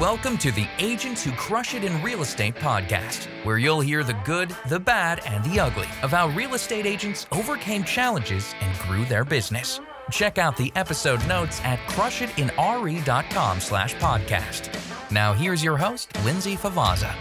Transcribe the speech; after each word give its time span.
Welcome 0.00 0.38
to 0.38 0.50
the 0.50 0.66
Agents 0.78 1.22
Who 1.22 1.30
Crush 1.32 1.74
It 1.74 1.84
in 1.84 2.02
Real 2.02 2.22
Estate 2.22 2.54
podcast, 2.54 3.26
where 3.44 3.58
you'll 3.58 3.82
hear 3.82 4.02
the 4.02 4.18
good, 4.24 4.56
the 4.66 4.80
bad, 4.80 5.20
and 5.26 5.44
the 5.44 5.60
ugly 5.60 5.88
of 6.02 6.10
how 6.10 6.28
real 6.28 6.54
estate 6.54 6.86
agents 6.86 7.26
overcame 7.32 7.84
challenges 7.84 8.54
and 8.62 8.78
grew 8.78 9.04
their 9.04 9.26
business. 9.26 9.78
Check 10.10 10.38
out 10.38 10.56
the 10.56 10.72
episode 10.74 11.20
notes 11.28 11.60
at 11.64 11.78
crushitinre.com 11.80 13.60
slash 13.60 13.94
podcast. 13.96 15.10
Now 15.10 15.34
here's 15.34 15.62
your 15.62 15.76
host, 15.76 16.08
Lindsay 16.24 16.56
Favazza. 16.56 17.14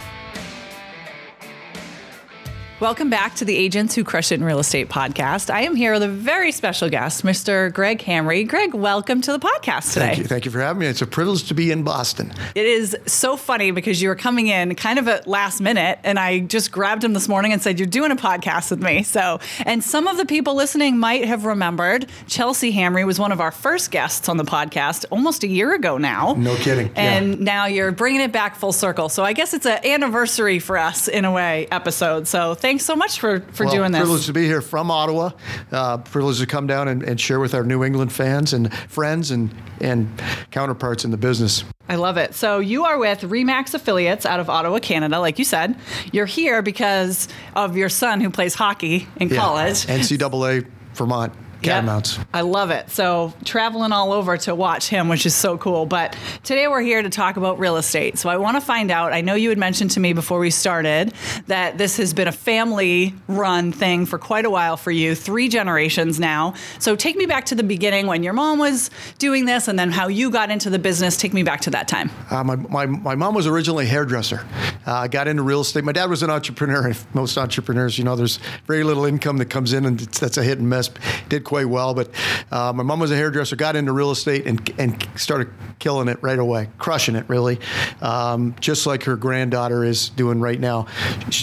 Welcome 2.80 3.09
back 3.09 3.36
to 3.36 3.43
the 3.46 3.57
Agents 3.57 3.93
Who 3.93 4.05
Crush 4.05 4.32
It 4.32 4.36
in 4.36 4.43
Real 4.46 4.59
Estate 4.59 4.88
podcast. 4.88 5.50
I 5.54 5.64
am 5.64 5.75
here 5.75 5.91
with 5.91 6.04
a 6.04 6.07
very 6.07 6.54
special 6.54 6.88
guest, 6.89 7.25
Mr. 7.25 7.73
Greg 7.73 8.00
Hamry. 8.00 8.48
Greg, 8.48 8.73
welcome 8.73 9.20
to 9.20 9.34
the 9.34 9.38
podcast 9.39 9.91
today. 9.91 10.05
Thank 10.05 10.18
you. 10.20 10.23
Thank 10.23 10.46
you 10.46 10.52
for 10.52 10.61
having 10.61 10.79
me. 10.79 10.88
It's 10.88 11.02
a 11.02 11.05
privilege 11.05 11.46
to 11.50 11.54
be 11.54 11.71
in 11.71 11.83
Boston. 11.83 12.32
It 12.55 12.65
is 12.65 12.96
so 13.05 13.36
funny 13.36 13.71
because 13.71 14.02
you 14.02 14.07
were 14.07 14.15
coming 14.15 14.47
in 14.47 14.75
kind 14.75 14.97
of 14.97 15.10
at 15.10 15.28
last 15.28 15.60
minute, 15.60 16.00
and 16.05 16.18
I 16.18 16.39
just 16.39 16.71
grabbed 16.71 17.04
him 17.04 17.11
this 17.11 17.28
morning 17.28 17.52
and 17.52 17.61
said, 17.61 17.79
You're 17.79 17.86
doing 17.88 18.11
a 18.11 18.15
podcast 18.15 18.71
with 18.71 18.82
me. 18.82 19.04
So, 19.04 19.41
and 19.66 19.83
some 19.83 20.07
of 20.07 20.16
the 20.16 20.25
people 20.25 20.55
listening 20.55 20.97
might 20.97 21.25
have 21.25 21.43
remembered 21.43 22.05
Chelsea 22.27 22.71
Hamry 22.71 23.05
was 23.05 23.19
one 23.19 23.33
of 23.33 23.41
our 23.41 23.52
first 23.52 23.91
guests 23.91 24.30
on 24.30 24.38
the 24.38 24.46
podcast 24.46 25.04
almost 25.10 25.43
a 25.43 25.47
year 25.50 25.74
ago 25.74 25.97
now. 25.97 26.33
No 26.38 26.55
kidding. 26.55 26.91
And 26.96 27.39
Yeah. 27.39 27.43
now 27.43 27.66
you're 27.66 27.91
bringing 27.91 28.21
it 28.21 28.32
back 28.32 28.55
full 28.55 28.71
circle. 28.71 29.10
So 29.10 29.25
I 29.25 29.33
guess 29.33 29.54
it's 29.54 29.66
an 29.66 29.86
anniversary 29.86 30.60
for 30.60 30.77
us 30.77 31.10
in 31.10 31.25
a 31.25 31.32
way 31.33 31.68
episode. 31.71 32.25
So 32.25 32.55
thanks 32.69 32.86
so 32.86 32.95
much 32.95 33.19
for, 33.19 33.39
for 33.52 33.66
Well, 33.66 33.73
doing 33.73 33.91
this. 33.91 34.02
Privileged 34.02 34.28
to 34.28 34.33
be 34.33 34.45
here 34.45 34.61
from 34.61 34.91
Ottawa. 34.91 35.31
Uh, 35.72 35.97
privileged 35.97 36.39
to 36.41 36.45
come 36.45 36.67
down 36.67 36.88
and, 36.88 37.02
and 37.02 37.19
share 37.19 37.39
with 37.39 37.55
our 37.55 37.64
New 37.64 37.83
England 37.83 38.14
fans 38.14 38.53
and 38.53 38.72
friends 38.88 39.31
and, 39.31 39.50
and 39.81 40.08
counterparts 40.52 41.03
in 41.03 41.09
the 41.09 41.17
business. 41.17 41.63
I 41.88 41.95
love 41.95 42.17
it. 42.17 42.36
So 42.36 42.59
you 42.59 42.86
are 42.86 43.00
with 43.00 43.22
Remax 43.22 43.73
Affiliates 43.73 44.23
out 44.27 44.39
of 44.39 44.52
Ottawa, 44.52 44.77
Canada, 44.77 45.19
like 45.19 45.39
you 45.39 45.45
said. 45.45 45.75
You're 46.11 46.27
here 46.27 46.61
because 46.61 47.27
of 47.55 47.75
your 47.75 47.89
son 47.89 48.21
who 48.21 48.29
plays 48.29 48.53
hockey 48.53 49.07
in 49.16 49.29
Yeah. 49.29 49.38
college. 49.38 49.88
NCAA 49.88 50.67
Vermont 50.94 51.33
Yep. 51.63 52.27
I 52.33 52.41
love 52.41 52.71
it. 52.71 52.89
So 52.89 53.33
traveling 53.43 53.91
all 53.91 54.11
over 54.11 54.38
to 54.38 54.55
watch 54.55 54.88
him, 54.88 55.09
which 55.09 55.25
is 55.25 55.35
so 55.35 55.57
cool. 55.57 55.85
But 55.85 56.17
today 56.43 56.67
we're 56.67 56.81
here 56.81 57.01
to 57.01 57.09
talk 57.09 57.38
about 57.38 57.59
real 57.59 57.77
estate. 57.77 58.17
So 58.17 58.29
I 58.29 58.38
want 58.38 58.55
to 58.57 58.61
find 58.61 58.91
out. 58.91 59.13
I 59.13 59.21
know 59.21 59.35
you 59.35 59.49
had 59.49 59.57
mentioned 59.57 59.91
to 59.91 59.99
me 59.99 60.13
before 60.13 60.39
we 60.39 60.51
started 60.51 61.13
that 61.47 61.77
this 61.77 61.97
has 61.97 62.13
been 62.13 62.27
a 62.27 62.33
family 62.33 63.13
run 63.27 63.71
thing 63.71 64.05
for 64.05 64.17
quite 64.17 64.45
a 64.45 64.49
while 64.49 64.77
for 64.77 64.91
you, 64.91 65.16
three 65.16 65.49
generations 65.49 66.19
now. 66.19 66.53
So 66.79 66.95
take 66.95 67.16
me 67.16 67.25
back 67.25 67.45
to 67.45 67.55
the 67.55 67.63
beginning 67.63 68.07
when 68.07 68.23
your 68.23 68.33
mom 68.33 68.59
was 68.59 68.89
doing 69.17 69.45
this 69.45 69.67
and 69.67 69.77
then 69.77 69.91
how 69.91 70.07
you 70.07 70.29
got 70.29 70.49
into 70.49 70.69
the 70.69 70.79
business. 70.79 71.17
Take 71.17 71.33
me 71.33 71.44
back 71.44 71.61
to 71.61 71.69
that 71.71 71.88
time. 71.88 72.09
Uh, 72.29 72.44
my, 72.44 72.55
my, 72.55 72.85
my 72.85 73.16
mom 73.16 73.35
was 73.35 73.47
originally 73.47 73.85
a 73.85 73.88
hairdresser. 73.88 74.45
Uh, 74.85 75.07
got 75.07 75.27
into 75.27 75.44
real 75.44 75.61
estate. 75.61 75.83
My 75.83 75.91
dad 75.91 76.09
was 76.09 76.23
an 76.23 76.29
entrepreneur. 76.29 76.94
Most 77.13 77.38
entrepreneurs, 77.38 77.97
you 77.97 78.03
know, 78.03 78.16
there's 78.16 78.39
very 78.66 78.83
little 78.83 79.05
income 79.05 79.38
that 79.38 79.49
comes 79.49 79.73
in, 79.73 79.85
and 79.85 80.01
it's, 80.01 80.19
that's 80.19 80.38
a 80.38 80.44
hit 80.44 80.59
and 80.59 80.69
miss. 80.69 80.89
Did 81.27 81.44
quite 81.50 81.66
well, 81.66 81.95
but 81.95 82.11
uh, 82.52 82.72
my 82.73 82.83
mom 82.83 83.00
was 83.00 83.09
a 83.09 83.16
hairdresser. 83.16 83.55
Got 83.55 83.75
into 83.75 83.92
real 83.92 84.11
estate 84.11 84.45
and 84.45 84.72
and 84.78 85.08
started 85.16 85.50
killing 85.80 86.08
it 86.08 86.22
right 86.22 86.38
away, 86.38 86.69
crushing 86.78 87.16
it 87.16 87.28
really, 87.28 87.59
um, 88.02 88.53
just 88.59 88.86
like 88.86 89.03
her 89.03 89.16
granddaughter 89.16 89.83
is 89.83 90.09
doing 90.09 90.39
right 90.39 90.59
now. 90.59 90.86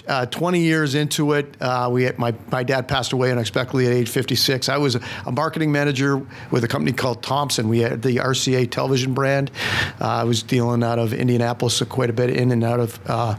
Uh, 0.07 0.27
20 0.27 0.61
years 0.61 0.95
into 0.95 1.33
it, 1.33 1.57
uh, 1.61 1.89
we 1.91 2.05
had, 2.05 2.19
my 2.21 2.33
my 2.53 2.63
dad 2.63 2.87
passed 2.87 3.13
away 3.13 3.33
unexpectedly 3.33 3.87
at 3.87 3.93
age 3.93 4.09
56. 4.09 4.69
I 4.69 4.77
was 4.77 4.95
a, 4.95 5.01
marketing 5.33 5.73
manager 5.73 6.25
with 6.53 6.63
a 6.63 6.69
company 6.69 6.93
called 6.93 7.23
Thomson. 7.23 7.69
We 7.69 7.81
had 7.81 8.01
the 8.03 8.17
RCA 8.17 8.71
television 8.71 9.13
brand. 9.13 9.51
Uh, 10.01 10.07
I 10.07 10.25
was 10.25 10.45
dealing 10.45 10.85
out 10.85 11.01
of 11.01 11.13
Indianapolis 11.13 11.83
quite 11.83 12.11
a 12.11 12.13
bit, 12.13 12.31
in 12.31 12.53
and 12.53 12.63
out 12.63 12.79
of 12.79 13.01
uh, 13.07 13.35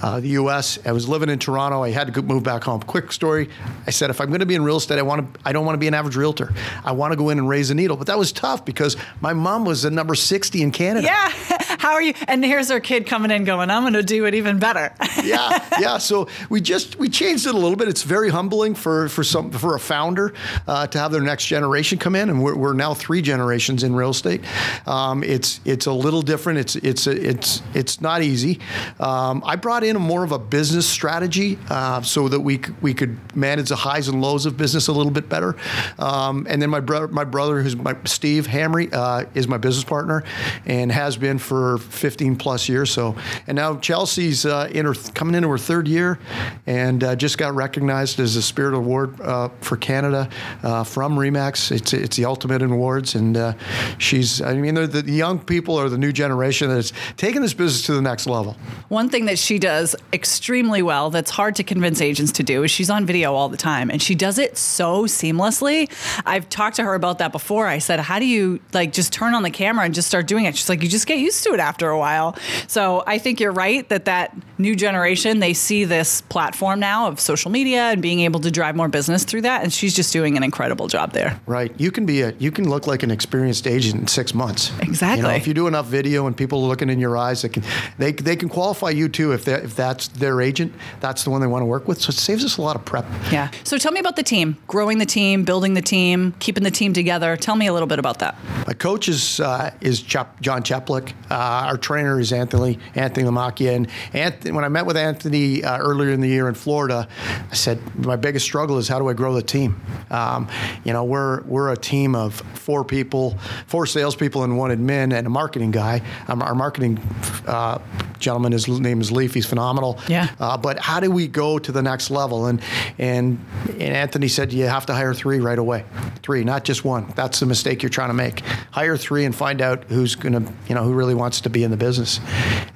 uh, 0.00 0.20
the 0.20 0.28
U.S. 0.28 0.78
I 0.86 0.92
was 0.92 1.08
living 1.08 1.28
in 1.28 1.40
Toronto. 1.40 1.82
I 1.82 1.90
had 1.90 2.14
to 2.14 2.22
move 2.22 2.44
back 2.44 2.62
home. 2.62 2.80
Quick 2.82 3.10
story: 3.10 3.50
I 3.86 3.90
said, 3.90 4.10
if 4.10 4.20
I'm 4.20 4.28
going 4.28 4.40
to 4.40 4.46
be 4.46 4.54
in 4.54 4.62
real 4.62 4.76
estate, 4.76 4.98
I 4.98 5.02
want 5.02 5.34
to. 5.34 5.40
I 5.44 5.52
don't 5.52 5.66
want 5.66 5.74
to 5.74 5.80
be 5.80 5.88
an 5.88 5.94
average 6.04 6.16
realtor. 6.16 6.52
I 6.84 6.92
want 6.92 7.12
to 7.12 7.16
go 7.16 7.30
in 7.30 7.38
and 7.38 7.48
raise 7.48 7.70
a 7.70 7.74
needle. 7.74 7.96
But 7.96 8.08
that 8.08 8.18
was 8.18 8.30
tough 8.30 8.64
because 8.64 8.96
my 9.22 9.32
mom 9.32 9.64
was 9.64 9.82
the 9.82 9.90
number 9.90 10.14
60 10.14 10.62
in 10.62 10.70
Canada. 10.70 11.06
Yeah. 11.06 11.32
How 11.78 11.92
are 11.92 12.02
you? 12.02 12.14
And 12.28 12.44
here's 12.44 12.70
our 12.70 12.80
kid 12.80 13.06
coming 13.06 13.30
in 13.30 13.44
going, 13.44 13.70
I'm 13.70 13.82
going 13.82 13.94
to 13.94 14.02
do 14.02 14.26
it 14.26 14.34
even 14.34 14.58
better. 14.58 14.94
yeah, 15.24 15.66
yeah. 15.80 15.98
So 15.98 16.28
we 16.48 16.60
just 16.60 16.96
we 16.98 17.08
changed 17.08 17.46
it 17.46 17.54
a 17.54 17.58
little 17.58 17.76
bit. 17.76 17.88
It's 17.88 18.02
very 18.02 18.30
humbling 18.30 18.74
for 18.74 19.08
for 19.08 19.24
some 19.24 19.50
for 19.50 19.74
a 19.74 19.80
founder 19.80 20.34
uh, 20.66 20.86
to 20.88 20.98
have 20.98 21.12
their 21.12 21.20
next 21.20 21.46
generation 21.46 21.98
come 21.98 22.14
in, 22.14 22.30
and 22.30 22.42
we're, 22.42 22.56
we're 22.56 22.72
now 22.72 22.94
three 22.94 23.22
generations 23.22 23.82
in 23.82 23.94
real 23.94 24.10
estate. 24.10 24.42
Um, 24.86 25.22
it's 25.22 25.60
it's 25.64 25.86
a 25.86 25.92
little 25.92 26.22
different. 26.22 26.58
It's 26.58 26.76
it's 26.76 27.06
it's 27.06 27.62
it's 27.74 28.00
not 28.00 28.22
easy. 28.22 28.60
Um, 29.00 29.42
I 29.44 29.56
brought 29.56 29.84
in 29.84 29.96
a 29.96 30.00
more 30.00 30.24
of 30.24 30.32
a 30.32 30.38
business 30.38 30.88
strategy 30.88 31.58
uh, 31.70 32.02
so 32.02 32.28
that 32.28 32.40
we 32.40 32.60
we 32.80 32.94
could 32.94 33.18
manage 33.36 33.68
the 33.68 33.76
highs 33.76 34.08
and 34.08 34.20
lows 34.20 34.46
of 34.46 34.56
business 34.56 34.88
a 34.88 34.92
little 34.92 35.12
bit 35.12 35.28
better. 35.28 35.56
Um, 35.98 36.46
and 36.48 36.60
then 36.60 36.70
my 36.70 36.80
brother 36.80 37.08
my 37.08 37.24
brother 37.24 37.62
who's 37.62 37.76
my 37.76 37.96
Steve 38.04 38.46
Hamry 38.46 38.92
uh, 38.92 39.24
is 39.34 39.48
my 39.48 39.58
business 39.58 39.84
partner 39.84 40.24
and 40.66 40.90
has 40.92 41.16
been 41.16 41.38
for 41.38 41.63
15 41.78 42.36
plus 42.36 42.68
years. 42.68 42.90
So 42.90 43.16
and 43.46 43.56
now 43.56 43.76
Chelsea's 43.76 44.46
uh, 44.46 44.68
in 44.72 44.86
her 44.86 44.94
coming 45.14 45.34
into 45.34 45.48
her 45.48 45.58
third 45.58 45.88
year, 45.88 46.18
and 46.66 47.02
uh, 47.02 47.16
just 47.16 47.38
got 47.38 47.54
recognized 47.54 48.20
as 48.20 48.36
a 48.36 48.42
Spirit 48.42 48.74
Award 48.74 49.20
uh, 49.20 49.48
for 49.60 49.76
Canada 49.76 50.28
uh, 50.62 50.84
from 50.84 51.16
Remax. 51.16 51.70
It's 51.72 51.92
it's 51.92 52.16
the 52.16 52.24
ultimate 52.24 52.62
in 52.62 52.70
awards, 52.70 53.14
and 53.14 53.36
uh, 53.36 53.54
she's 53.98 54.40
I 54.40 54.54
mean 54.54 54.74
the 54.74 55.04
young 55.06 55.38
people 55.38 55.78
are 55.78 55.88
the 55.88 55.98
new 55.98 56.12
generation 56.12 56.68
that's 56.68 56.92
taking 57.16 57.42
this 57.42 57.54
business 57.54 57.86
to 57.86 57.94
the 57.94 58.02
next 58.02 58.26
level. 58.26 58.56
One 58.88 59.08
thing 59.08 59.26
that 59.26 59.38
she 59.38 59.58
does 59.58 59.96
extremely 60.12 60.82
well 60.82 61.10
that's 61.10 61.30
hard 61.30 61.56
to 61.56 61.64
convince 61.64 62.00
agents 62.00 62.32
to 62.32 62.42
do 62.42 62.62
is 62.62 62.70
she's 62.70 62.90
on 62.90 63.06
video 63.06 63.34
all 63.34 63.48
the 63.48 63.56
time 63.56 63.90
and 63.90 64.02
she 64.02 64.14
does 64.14 64.38
it 64.38 64.56
so 64.56 65.04
seamlessly. 65.04 65.90
I've 66.26 66.48
talked 66.48 66.76
to 66.76 66.84
her 66.84 66.94
about 66.94 67.18
that 67.18 67.32
before. 67.32 67.66
I 67.66 67.78
said, 67.78 68.00
How 68.00 68.18
do 68.18 68.26
you 68.26 68.60
like 68.72 68.92
just 68.92 69.12
turn 69.12 69.34
on 69.34 69.42
the 69.42 69.50
camera 69.50 69.84
and 69.84 69.94
just 69.94 70.08
start 70.08 70.26
doing 70.26 70.44
it? 70.44 70.56
She's 70.56 70.68
like, 70.68 70.82
You 70.82 70.88
just 70.88 71.06
get 71.06 71.18
used 71.18 71.42
to 71.44 71.52
it 71.54 71.60
after 71.60 71.88
a 71.88 71.98
while. 71.98 72.36
So 72.66 73.02
I 73.06 73.18
think 73.18 73.40
you're 73.40 73.52
right 73.52 73.88
that 73.88 74.04
that 74.04 74.36
new 74.58 74.76
generation, 74.76 75.40
they 75.40 75.54
see 75.54 75.84
this 75.84 76.20
platform 76.22 76.80
now 76.80 77.08
of 77.08 77.20
social 77.20 77.50
media 77.50 77.90
and 77.90 78.02
being 78.02 78.20
able 78.20 78.40
to 78.40 78.50
drive 78.50 78.76
more 78.76 78.88
business 78.88 79.24
through 79.24 79.42
that. 79.42 79.62
And 79.62 79.72
she's 79.72 79.94
just 79.94 80.12
doing 80.12 80.36
an 80.36 80.42
incredible 80.42 80.88
job 80.88 81.12
there. 81.12 81.40
Right. 81.46 81.72
You 81.78 81.90
can 81.90 82.06
be 82.06 82.22
a 82.22 82.32
you 82.38 82.50
can 82.50 82.68
look 82.68 82.86
like 82.86 83.02
an 83.02 83.10
experienced 83.10 83.66
agent 83.66 84.00
in 84.00 84.06
six 84.06 84.34
months. 84.34 84.72
Exactly. 84.80 85.22
You 85.22 85.28
know, 85.28 85.34
if 85.34 85.46
you 85.46 85.54
do 85.54 85.66
enough 85.66 85.86
video 85.86 86.26
and 86.26 86.36
people 86.36 86.62
are 86.64 86.68
looking 86.68 86.90
in 86.90 86.98
your 86.98 87.16
eyes, 87.16 87.42
they 87.42 87.48
can 87.48 87.62
they, 87.98 88.12
they 88.12 88.36
can 88.36 88.48
qualify 88.48 88.90
you 88.90 89.08
too 89.08 89.32
if 89.32 89.44
that 89.44 89.64
if 89.64 89.74
that's 89.76 90.08
their 90.08 90.40
agent. 90.40 90.72
That's 91.00 91.24
the 91.24 91.30
one 91.30 91.40
they 91.40 91.46
want 91.46 91.62
to 91.62 91.66
work 91.66 91.88
with. 91.88 92.00
So 92.00 92.10
it 92.10 92.16
saves 92.16 92.44
us 92.44 92.58
a 92.58 92.62
lot 92.62 92.76
of 92.76 92.84
prep. 92.84 93.06
Yeah. 93.30 93.50
So 93.64 93.78
tell 93.78 93.92
me 93.92 94.00
about 94.00 94.16
the 94.16 94.22
team, 94.22 94.56
growing 94.66 94.98
the 94.98 95.06
team, 95.06 95.44
building 95.44 95.74
the 95.74 95.82
team, 95.82 96.34
keeping 96.38 96.64
the 96.64 96.70
team 96.70 96.92
together. 96.92 97.36
Tell 97.36 97.56
me 97.56 97.66
a 97.66 97.72
little 97.72 97.88
bit 97.88 97.98
about 97.98 98.18
that. 98.20 98.36
My 98.66 98.72
coach 98.72 99.08
is 99.08 99.40
uh, 99.40 99.72
is 99.80 100.00
Chap- 100.00 100.40
John 100.40 100.62
Cheplick. 100.62 101.12
Uh, 101.30 101.34
our 101.44 101.76
trainer 101.76 102.18
is 102.20 102.32
Anthony 102.32 102.78
Anthony 102.94 103.26
Lamacchia. 103.26 103.74
And 103.74 103.88
Anthony, 104.12 104.52
when 104.52 104.64
I 104.64 104.68
met 104.68 104.86
with 104.86 104.96
Anthony 104.96 105.64
uh, 105.64 105.78
earlier 105.78 106.10
in 106.10 106.20
the 106.20 106.28
year 106.28 106.48
in 106.48 106.54
Florida, 106.54 107.08
I 107.50 107.54
said 107.54 107.80
my 108.04 108.16
biggest 108.16 108.44
struggle 108.44 108.78
is 108.78 108.88
how 108.88 108.98
do 108.98 109.08
I 109.08 109.12
grow 109.12 109.34
the 109.34 109.42
team. 109.42 109.80
Um, 110.10 110.48
you 110.84 110.92
know, 110.92 111.04
we're 111.04 111.42
we're 111.42 111.72
a 111.72 111.76
team 111.76 112.14
of 112.14 112.34
four 112.34 112.84
people, 112.84 113.38
four 113.66 113.86
salespeople 113.86 114.44
and 114.44 114.56
one 114.58 114.70
admin 114.70 115.12
and 115.12 115.26
a 115.26 115.30
marketing 115.30 115.70
guy. 115.70 116.02
Um, 116.28 116.42
our 116.42 116.54
marketing 116.54 116.98
uh, 117.46 117.78
gentleman, 118.18 118.52
his 118.52 118.68
name 118.68 119.00
is 119.00 119.12
Leaf. 119.12 119.34
He's 119.34 119.46
phenomenal. 119.46 119.98
Yeah. 120.08 120.28
Uh, 120.38 120.56
but 120.56 120.78
how 120.78 121.00
do 121.00 121.10
we 121.10 121.28
go 121.28 121.58
to 121.58 121.72
the 121.72 121.82
next 121.82 122.10
level? 122.10 122.46
And 122.46 122.60
and 122.98 123.44
and 123.68 123.82
Anthony 123.82 124.28
said 124.28 124.52
you 124.52 124.66
have 124.66 124.86
to 124.86 124.94
hire 124.94 125.14
three 125.14 125.40
right 125.40 125.58
away. 125.58 125.84
Three, 126.22 126.44
not 126.44 126.64
just 126.64 126.84
one. 126.84 127.12
That's 127.14 127.40
the 127.40 127.46
mistake 127.46 127.82
you're 127.82 127.90
trying 127.90 128.08
to 128.08 128.14
make. 128.14 128.40
Hire 128.70 128.96
three 128.96 129.24
and 129.24 129.34
find 129.34 129.60
out 129.60 129.84
who's 129.84 130.14
going 130.14 130.32
to, 130.32 130.52
you 130.68 130.74
know, 130.74 130.84
who 130.84 130.92
really 130.92 131.14
wants 131.14 131.33
to 131.42 131.50
be 131.50 131.64
in 131.64 131.70
the 131.70 131.76
business. 131.76 132.20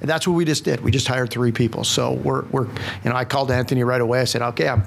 And 0.01 0.09
that's 0.09 0.27
what 0.27 0.33
we 0.33 0.45
just 0.45 0.63
did. 0.63 0.81
We 0.81 0.91
just 0.91 1.07
hired 1.07 1.29
three 1.29 1.51
people. 1.51 1.83
So 1.83 2.13
we're, 2.13 2.45
we're 2.45 2.65
you 2.65 3.09
know, 3.09 3.15
I 3.15 3.25
called 3.25 3.51
Anthony 3.51 3.83
right 3.83 4.01
away. 4.01 4.21
I 4.21 4.25
said, 4.25 4.41
okay, 4.41 4.67
I'm, 4.67 4.83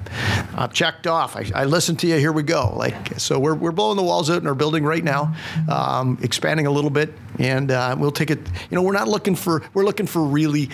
I'm 0.55 0.71
checked 0.71 1.07
off. 1.07 1.35
I, 1.35 1.45
I 1.53 1.65
listened 1.65 1.99
to 1.99 2.07
you. 2.07 2.17
Here 2.17 2.31
we 2.31 2.43
go. 2.43 2.73
Like, 2.75 3.19
so 3.19 3.39
we're, 3.39 3.55
we're 3.55 3.71
blowing 3.71 3.97
the 3.97 4.03
walls 4.03 4.29
out 4.29 4.41
in 4.41 4.47
our 4.47 4.55
building 4.55 4.83
right 4.83 5.03
now, 5.03 5.35
um, 5.69 6.17
expanding 6.21 6.67
a 6.67 6.71
little 6.71 6.89
bit, 6.89 7.13
and 7.39 7.71
uh, 7.71 7.95
we'll 7.97 8.11
take 8.11 8.31
it. 8.31 8.39
You 8.69 8.75
know, 8.75 8.81
we're 8.81 8.93
not 8.93 9.07
looking 9.07 9.35
for 9.35 9.63
we're 9.73 9.85
looking 9.85 10.07
for 10.07 10.23
really 10.23 10.69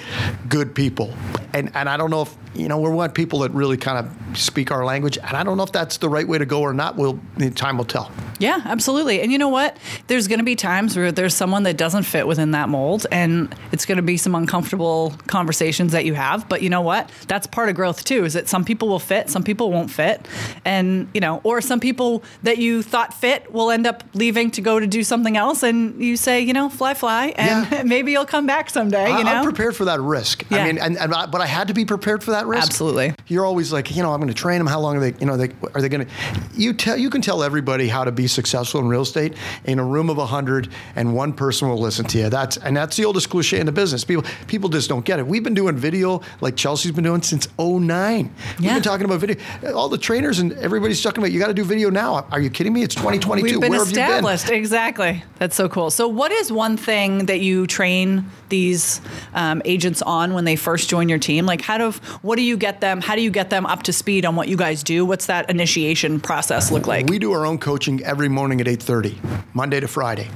good 0.47 0.75
people. 0.75 1.13
And 1.53 1.71
and 1.75 1.89
I 1.89 1.97
don't 1.97 2.09
know 2.09 2.23
if 2.23 2.35
you 2.56 2.67
know 2.67 2.79
we 2.79 2.89
want 2.89 3.13
people 3.13 3.39
that 3.39 3.51
really 3.51 3.77
kind 3.77 4.06
of 4.06 4.38
speak 4.38 4.71
our 4.71 4.85
language. 4.85 5.17
And 5.17 5.35
I 5.35 5.44
don't 5.44 5.57
know 5.57 5.63
if 5.63 5.71
that's 5.71 5.97
the 5.97 6.09
right 6.09 6.27
way 6.27 6.38
to 6.38 6.45
go 6.45 6.61
or 6.61 6.73
not. 6.73 6.95
We'll 6.95 7.19
time 7.56 7.77
will 7.77 7.85
tell. 7.85 8.11
Yeah, 8.39 8.61
absolutely. 8.63 9.21
And 9.21 9.31
you 9.31 9.38
know 9.38 9.50
what? 9.50 9.77
There's 10.07 10.29
going 10.29 10.39
to 10.39 10.45
be 10.45 10.56
times 10.56 10.95
where 10.95 11.11
there's 11.11 11.35
someone 11.35 11.63
that 11.63 11.75
doesn't 11.75 12.03
fit 12.03 12.25
within 12.25 12.51
that 12.51 12.69
mold, 12.69 13.06
and 13.11 13.53
it's 13.73 13.85
going 13.85 13.97
to 13.97 14.01
be 14.01 14.15
some 14.15 14.33
uncomfortable 14.33 15.13
conversations 15.27 15.91
that 15.91 16.06
you 16.06 16.13
have. 16.13 16.47
But 16.47 16.61
you 16.61 16.69
know 16.69 16.81
what? 16.81 17.09
That's 17.27 17.47
part 17.47 17.67
of 17.69 17.75
growth 17.75 18.06
too. 18.06 18.23
Is 18.23 18.33
that 18.33 18.47
some 18.47 18.63
people 18.63 18.88
will 18.88 19.00
fit, 19.00 19.29
some 19.29 19.44
people 19.44 19.71
won't 19.71 19.91
fit, 19.91 20.25
and 20.63 21.09
you 21.13 21.19
know, 21.19 21.41
or 21.44 21.59
some 21.59 21.79
people 21.79 22.23
that 22.44 22.57
you 22.57 22.81
thought 22.81 23.13
fit 23.13 23.51
will 23.51 23.71
end 23.71 23.85
up 23.85 24.03
leaving 24.13 24.51
to 24.51 24.61
go 24.61 24.79
to 24.79 24.88
do 24.88 25.03
something 25.03 25.35
else, 25.35 25.61
and 25.61 26.01
you 26.01 26.15
say, 26.15 26.41
you 26.49 26.53
know, 26.53 26.67
fly, 26.67 26.95
fly, 26.95 27.27
and 27.37 27.67
Yeah. 27.71 27.83
maybe 27.85 28.11
you'll 28.11 28.25
come 28.25 28.47
back 28.47 28.71
someday. 28.71 29.05
I, 29.05 29.19
You 29.19 29.23
know, 29.23 29.31
I'm 29.35 29.43
prepared 29.43 29.75
for 29.75 29.85
that 29.85 29.99
risk. 30.01 30.43
Yeah. 30.49 30.57
I 30.57 30.65
mean, 30.65 30.77
and, 30.79 30.97
and 30.97 31.13
I, 31.13 31.27
but 31.27 31.41
I 31.41 31.45
had 31.45 31.67
to 31.67 31.75
be 31.75 31.85
prepared 31.85 32.23
for 32.23 32.31
that 32.31 32.47
risk. 32.47 32.65
Absolutely. 32.65 33.13
You're 33.27 33.45
always 33.45 33.71
like, 33.71 33.95
you 33.95 34.01
know, 34.01 34.11
I'm 34.11 34.19
going 34.19 34.29
to 34.29 34.33
train 34.33 34.57
them. 34.57 34.65
How 34.65 34.79
long 34.79 34.97
are 34.97 34.99
they? 34.99 35.13
You 35.19 35.27
know, 35.27 35.37
they 35.37 35.51
are 35.75 35.81
they 35.81 35.89
going 35.89 36.07
to? 36.07 36.11
You 36.57 36.73
tell 36.73 36.97
you 36.97 37.11
can 37.11 37.21
tell 37.21 37.43
everybody 37.43 37.87
how 37.87 38.03
to 38.03 38.11
be 38.11 38.25
successful 38.27 38.81
in 38.81 38.87
real 38.87 39.01
estate 39.03 39.35
in 39.65 39.77
a 39.77 39.85
room 39.85 40.09
of 40.09 40.17
hundred, 40.17 40.69
and 40.95 41.13
one 41.13 41.33
person 41.33 41.69
will 41.69 41.77
listen 41.79 42.05
to 42.05 42.17
you. 42.17 42.29
That's 42.29 42.57
and 42.57 42.75
that's 42.75 42.97
the 42.97 43.05
oldest 43.05 43.29
cliche 43.29 43.59
in 43.59 43.67
the 43.67 43.71
business. 43.71 44.03
People 44.03 44.23
people 44.47 44.69
just 44.69 44.89
don't 44.89 45.05
get 45.05 45.19
it. 45.19 45.27
We've 45.27 45.43
been 45.43 45.53
doing 45.53 45.75
video 45.77 46.21
like 46.41 46.55
Chelsea's 46.55 46.91
been 46.93 47.03
doing 47.03 47.21
since 47.21 47.47
09. 47.59 48.33
We've 48.57 48.65
Yeah. 48.65 48.73
been 48.73 48.81
talking 48.83 49.05
about 49.05 49.19
video. 49.19 49.37
All 49.75 49.89
the 49.89 49.97
trainers 49.99 50.39
and 50.39 50.53
everybody's 50.53 51.01
talking 51.03 51.19
about 51.23 51.31
you 51.31 51.39
got 51.39 51.47
to 51.47 51.53
do 51.53 51.63
video 51.63 51.89
now. 51.91 52.25
Are 52.31 52.39
you 52.41 52.49
kidding 52.49 52.73
me? 52.73 52.81
It's 52.81 52.95
2022. 52.95 53.43
We've 53.43 53.61
been 53.61 53.69
Where 53.71 53.79
have 53.79 53.89
you 53.89 53.95
been? 53.95 54.03
established. 54.03 54.49
Exactly. 54.49 55.23
That's 55.37 55.55
so 55.55 55.69
cool. 55.69 55.91
So, 55.91 56.07
what 56.07 56.31
is 56.31 56.38
one 56.47 56.77
thing 56.77 57.25
that 57.25 57.41
you 57.41 57.68
train 57.68 58.25
these 58.47 59.01
um, 59.33 59.62
agents 59.65 60.01
on 60.01 60.33
when 60.33 60.45
they 60.45 60.56
first 60.56 60.89
join 60.89 61.09
your 61.09 61.19
team? 61.19 61.45
Like, 61.45 61.62
how 61.62 61.77
do 61.77 61.91
what 62.21 62.38
do 62.38 62.41
you 62.41 62.56
get 62.56 62.80
them? 62.80 63.01
How 63.01 63.15
do 63.15 63.21
you 63.21 63.31
get 63.31 63.50
them 63.50 63.65
up 63.65 63.83
to 63.83 63.94
speed 63.94 64.25
on 64.25 64.36
what 64.38 64.47
you 64.47 64.56
guys 64.56 64.81
do? 64.81 65.06
What's 65.06 65.25
that 65.25 65.50
initiation 65.50 66.19
process 66.19 66.71
look 66.71 66.88
like? 66.88 67.07
We 67.07 67.19
do 67.19 67.33
our 67.33 67.45
own 67.45 67.57
coaching 67.57 68.03
every 68.03 68.30
morning 68.30 68.62
at 68.62 68.68
8:30, 68.68 69.18
Monday 69.53 69.81
to 69.81 69.88
Friday. 69.88 70.30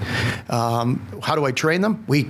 Um, 0.50 1.02
how 1.24 1.36
do 1.36 1.46
I 1.46 1.52
train 1.52 1.82
them? 1.82 2.04
We 2.08 2.30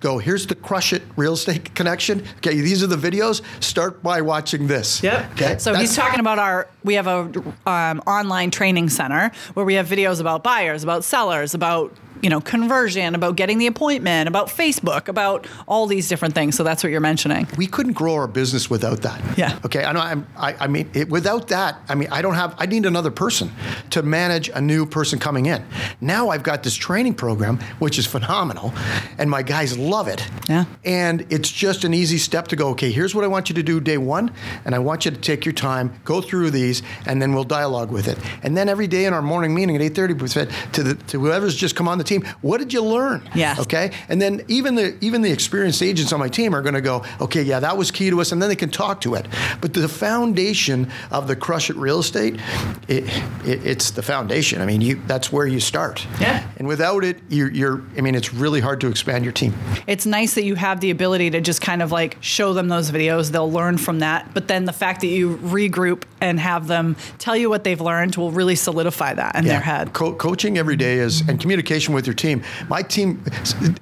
go. 0.00 0.18
Here's 0.18 0.46
the 0.46 0.54
Crush 0.54 0.92
It 0.92 1.02
Real 1.16 1.32
Estate 1.34 1.74
Connection. 1.74 2.24
Okay, 2.38 2.60
these 2.60 2.82
are 2.82 2.86
the 2.86 2.96
videos. 2.96 3.42
Start 3.62 4.02
by 4.02 4.20
watching 4.20 4.68
this. 4.68 5.02
Okay. 5.04 5.58
So 5.58 5.72
That's- 5.72 5.80
he's 5.80 5.96
talking 5.96 6.20
about 6.20 6.38
our. 6.38 6.68
We 6.84 6.94
have 6.94 7.06
a 7.06 7.30
um, 7.66 8.00
online 8.06 8.50
training 8.50 8.88
center 8.90 9.32
where 9.54 9.66
we 9.66 9.74
have 9.74 9.88
videos 9.88 10.20
about 10.20 10.42
buyers, 10.42 10.84
about 10.84 11.04
sellers, 11.04 11.54
about 11.54 11.92
you 12.22 12.30
know 12.30 12.40
conversion, 12.40 13.14
about 13.14 13.36
getting 13.36 13.58
the 13.58 13.66
appointment, 13.66 14.28
about 14.28 14.48
Facebook, 14.48 15.08
about 15.08 15.46
all 15.66 15.86
these 15.86 16.08
different 16.08 16.34
things. 16.34 16.56
So 16.56 16.64
that's 16.64 16.82
what 16.82 16.90
you're 16.90 17.00
mentioning. 17.00 17.46
we 17.56 17.66
couldn't 17.66 17.92
grow 17.94 18.14
our 18.14 18.28
business 18.28 18.70
without 18.70 19.02
that. 19.02 19.20
Yeah. 19.38 19.58
Okay. 19.64 19.84
I 19.84 19.92
know. 19.92 20.00
I'm, 20.00 20.26
I, 20.36 20.54
I 20.60 20.66
mean, 20.66 20.90
it, 20.94 21.08
without 21.08 21.48
that, 21.48 21.78
I 21.88 21.94
mean, 21.94 22.08
I 22.10 22.22
don't 22.22 22.34
have. 22.34 22.54
I 22.58 22.66
need 22.66 22.86
another 22.86 23.10
person 23.10 23.50
to 23.90 24.02
manage 24.02 24.48
a 24.48 24.60
new 24.60 24.86
person 24.86 25.18
coming 25.18 25.46
in. 25.46 25.64
Now 26.00 26.30
I've 26.30 26.42
got 26.42 26.62
this 26.62 26.74
training 26.74 27.14
program, 27.14 27.58
which 27.78 27.98
is 27.98 28.06
phenomenal, 28.06 28.72
and 29.18 29.30
my 29.30 29.42
guys 29.42 29.76
love 29.78 30.08
it. 30.08 30.26
Yeah. 30.48 30.64
And 30.84 31.26
it's 31.30 31.50
just 31.50 31.84
an 31.84 31.94
easy 31.94 32.18
step 32.18 32.48
to 32.48 32.56
go. 32.56 32.68
Okay, 32.70 32.90
here's 32.90 33.14
what 33.14 33.24
I 33.24 33.28
want 33.28 33.48
you 33.48 33.54
to 33.54 33.62
do 33.62 33.80
day 33.80 33.98
one, 33.98 34.30
and 34.64 34.74
I 34.74 34.78
want 34.78 35.04
you 35.04 35.10
to 35.10 35.16
take 35.16 35.44
your 35.44 35.52
time, 35.52 35.92
go 36.04 36.20
through 36.20 36.50
these, 36.50 36.82
and 37.06 37.20
then 37.20 37.32
we'll 37.34 37.44
dialogue 37.44 37.90
with 37.90 38.08
it. 38.08 38.18
And 38.42 38.56
then 38.56 38.68
every 38.68 38.86
day 38.86 39.04
in 39.04 39.12
our 39.12 39.22
morning 39.22 39.54
meeting 39.54 39.76
at 39.76 39.82
8:30, 39.82 40.20
we 40.20 40.28
said 40.28 40.50
to 40.72 40.82
the 40.82 40.94
to 40.94 41.20
whoever's 41.20 41.54
just 41.56 41.76
come 41.76 41.88
on 41.88 41.98
the 41.98 42.04
team, 42.08 42.24
what 42.40 42.58
did 42.58 42.72
you 42.72 42.82
learn? 42.82 43.28
Yes. 43.34 43.58
Okay. 43.60 43.92
And 44.08 44.20
then 44.20 44.44
even 44.48 44.74
the 44.74 44.96
even 45.00 45.22
the 45.22 45.30
experienced 45.30 45.82
agents 45.82 46.12
on 46.12 46.18
my 46.18 46.28
team 46.28 46.54
are 46.54 46.62
going 46.62 46.74
to 46.74 46.80
go, 46.80 47.04
okay, 47.20 47.42
yeah, 47.42 47.60
that 47.60 47.76
was 47.76 47.90
key 47.90 48.10
to 48.10 48.20
us, 48.20 48.32
and 48.32 48.40
then 48.42 48.48
they 48.48 48.56
can 48.56 48.70
talk 48.70 49.00
to 49.02 49.14
it. 49.14 49.26
But 49.60 49.74
the 49.74 49.88
foundation 49.88 50.90
of 51.10 51.28
the 51.28 51.36
Crush 51.36 51.70
It 51.70 51.76
Real 51.76 52.00
Estate, 52.00 52.40
it, 52.88 53.04
it, 53.44 53.66
it's 53.66 53.90
the 53.92 54.02
foundation. 54.02 54.60
I 54.60 54.66
mean, 54.66 54.80
you 54.80 55.00
that's 55.06 55.32
where 55.32 55.46
you 55.46 55.60
start. 55.60 56.06
Yeah. 56.20 56.46
And 56.56 56.66
without 56.66 57.04
it, 57.04 57.18
you're, 57.28 57.50
you're 57.50 57.82
I 57.96 58.00
mean, 58.00 58.14
it's 58.14 58.32
really 58.34 58.60
hard 58.60 58.80
to 58.80 58.88
expand 58.88 59.24
your 59.24 59.32
team. 59.32 59.54
it's 59.86 60.06
nice 60.06 60.34
that 60.34 60.44
you 60.44 60.54
have 60.54 60.80
the 60.80 60.90
ability 60.90 61.30
to 61.30 61.40
just 61.40 61.60
kind 61.60 61.82
of 61.82 61.92
like 61.92 62.16
show 62.20 62.52
them 62.52 62.68
those 62.68 62.90
videos. 62.90 63.30
They'll 63.30 63.50
learn 63.50 63.78
from 63.78 64.00
that. 64.00 64.32
But 64.34 64.48
then 64.48 64.64
the 64.64 64.72
fact 64.72 65.00
that 65.02 65.08
you 65.08 65.36
regroup 65.38 66.02
and 66.20 66.40
have 66.40 66.66
them 66.66 66.96
tell 67.18 67.36
you 67.36 67.48
what 67.48 67.64
they've 67.64 67.80
learned 67.80 68.16
will 68.16 68.30
really 68.32 68.56
solidify 68.56 69.14
that 69.14 69.36
in 69.36 69.44
their 69.44 69.60
head. 69.60 69.92
Co- 69.92 70.14
coaching 70.14 70.58
every 70.58 70.76
day 70.76 70.98
is 70.98 71.22
and 71.28 71.40
communication 71.40 71.94
with 71.94 71.97
your 72.06 72.14
team. 72.14 72.42
My 72.68 72.82
team, 72.82 73.24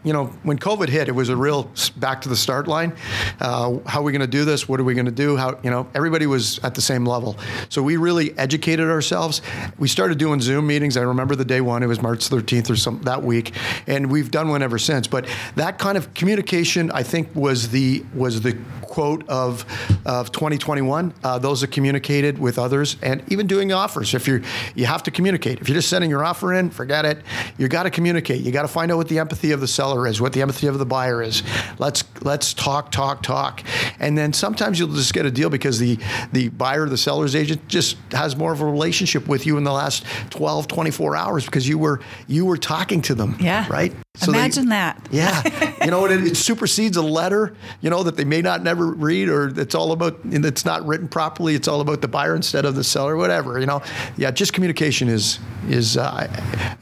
you 0.05 0.13
know, 0.13 0.27
when 0.43 0.59
COVID 0.59 0.89
hit, 0.89 1.09
it 1.09 1.13
was 1.13 1.29
a 1.29 1.37
real 1.37 1.71
back 1.97 2.21
to 2.23 2.29
the 2.29 2.37
start 2.37 2.69
line. 2.69 2.95
Uh, 3.41 3.79
how 3.87 4.01
are 4.01 4.03
we 4.03 4.13
going 4.13 4.21
to 4.21 4.27
do 4.27 4.45
this? 4.45 4.69
What 4.69 4.81
are 4.81 4.85
we 4.85 4.95
going 4.95 5.07
to 5.07 5.13
do? 5.13 5.37
How 5.37 5.59
you 5.63 5.71
know 5.71 5.89
everybody 5.95 6.27
was 6.27 6.59
at 6.61 6.75
the 6.75 6.83
same 6.83 7.05
level, 7.07 7.37
so 7.69 7.83
we 7.83 7.97
really 7.97 8.37
educated 8.39 8.89
ourselves. 8.89 9.43
We 9.79 9.89
started 9.89 10.19
doing 10.19 10.41
Zoom 10.41 10.67
meetings. 10.67 10.97
I 10.97 11.03
remember 11.03 11.35
the 11.35 11.45
day 11.45 11.61
one; 11.61 11.83
it 11.83 11.87
was 11.87 12.03
March 12.03 12.29
13th 12.29 12.71
or 12.71 12.77
some 12.77 13.01
that 13.03 13.23
week, 13.23 13.53
and 13.87 14.11
we've 14.11 14.31
done 14.31 14.49
one 14.49 14.63
ever 14.63 14.79
since. 14.79 15.07
But 15.07 15.27
that 15.57 15.79
kind 15.79 15.97
of 15.97 16.13
communication, 16.15 16.91
I 16.91 17.03
think, 17.03 17.35
was 17.35 17.71
the 17.71 18.05
was 18.15 18.41
the 18.41 18.57
quote 18.97 19.29
of 19.29 19.67
of 20.07 20.33
2021. 20.33 21.13
Uh, 21.23 21.39
those 21.39 21.61
that 21.61 21.71
communicated 21.71 22.39
with 22.39 22.59
others, 22.59 22.97
and 23.03 23.23
even 23.31 23.47
doing 23.47 23.71
offers. 23.71 24.15
If 24.15 24.27
you're 24.27 24.41
you 24.75 24.87
have 24.87 25.03
to 25.03 25.11
communicate. 25.11 25.61
If 25.61 25.69
you're 25.69 25.77
just 25.77 25.91
sending 25.91 26.09
your 26.09 26.25
offer 26.25 26.55
in, 26.55 26.71
forget 26.71 27.05
it. 27.05 27.19
You 27.59 27.69
got 27.69 27.83
to 27.83 27.91
communicate. 27.91 28.41
You 28.41 28.53
got 28.53 28.63
to 28.63 28.69
find 28.69 28.91
out 28.91 28.97
what 28.97 29.09
the 29.09 29.19
empathy 29.19 29.51
of 29.53 29.61
the 29.61 29.69
seller 29.69 30.07
is, 30.07 30.19
what 30.19 30.33
the 30.33 30.41
empathy 30.41 30.67
of 30.67 30.79
the 30.79 30.87
buyer 30.87 31.23
is. 31.23 31.43
Let's 31.79 32.05
let's 32.23 32.55
talk, 32.55 32.91
talk, 32.91 33.23
talk, 33.23 33.63
and 34.01 34.17
then 34.17 34.33
sometimes 34.33 34.79
you'll 34.79 34.95
just 34.95 35.13
get 35.13 35.27
a 35.27 35.31
deal 35.31 35.51
because 35.51 35.79
the 35.79 35.99
the 36.33 36.49
buyer, 36.49 36.89
the 36.89 36.97
seller's 36.97 37.37
agent, 37.37 37.69
just 37.69 37.99
has 38.13 38.35
more 38.35 38.55
of 38.55 38.63
a 38.63 38.65
relationship 38.65 39.29
with 39.29 39.45
you 39.45 39.59
in 39.59 39.65
the 39.65 39.73
last 39.73 40.07
12, 40.31 40.69
24 40.69 41.17
hours 41.17 41.45
because 41.45 41.69
you 41.69 41.77
were 41.77 42.01
you 42.29 42.47
were 42.47 42.57
talking 42.57 43.03
to 43.03 43.15
them. 43.15 43.37
Yeah. 43.39 43.67
Right. 43.69 43.93
They- 44.21 44.33
Imagine 44.33 44.69
that. 44.71 45.07
yeah, 45.11 45.43
you 45.85 45.91
know, 45.91 46.05
it, 46.07 46.13
it 46.27 46.37
supersedes 46.37 46.97
a 46.97 47.03
letter, 47.03 47.55
you 47.83 47.91
know, 47.91 48.03
that 48.03 48.17
they 48.17 48.25
may 48.25 48.41
not 48.41 48.63
never 48.63 48.87
read, 48.87 49.29
or 49.29 49.49
it's 49.49 49.75
all 49.75 49.93
about, 49.93 50.23
and 50.25 50.45
it's 50.45 50.65
not 50.65 50.87
written 50.87 51.09
properly. 51.09 51.55
It's 51.55 51.69
all 51.69 51.81
about 51.83 52.01
the 52.01 52.09
buyer 52.09 52.35
instead 52.35 52.65
of 52.65 52.75
the 52.75 52.85
seller, 52.85 53.17
whatever, 53.17 53.59
you 53.61 53.67
know. 53.67 53.83
Yeah, 54.17 54.31
just 54.31 54.53
communication 54.53 55.09
is 55.09 55.39
is 55.69 55.97
uh, 55.97 56.27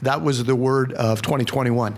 that 0.02 0.22
was 0.22 0.44
the 0.44 0.54
word 0.56 0.92
of 0.92 1.22
2021. 1.22 1.96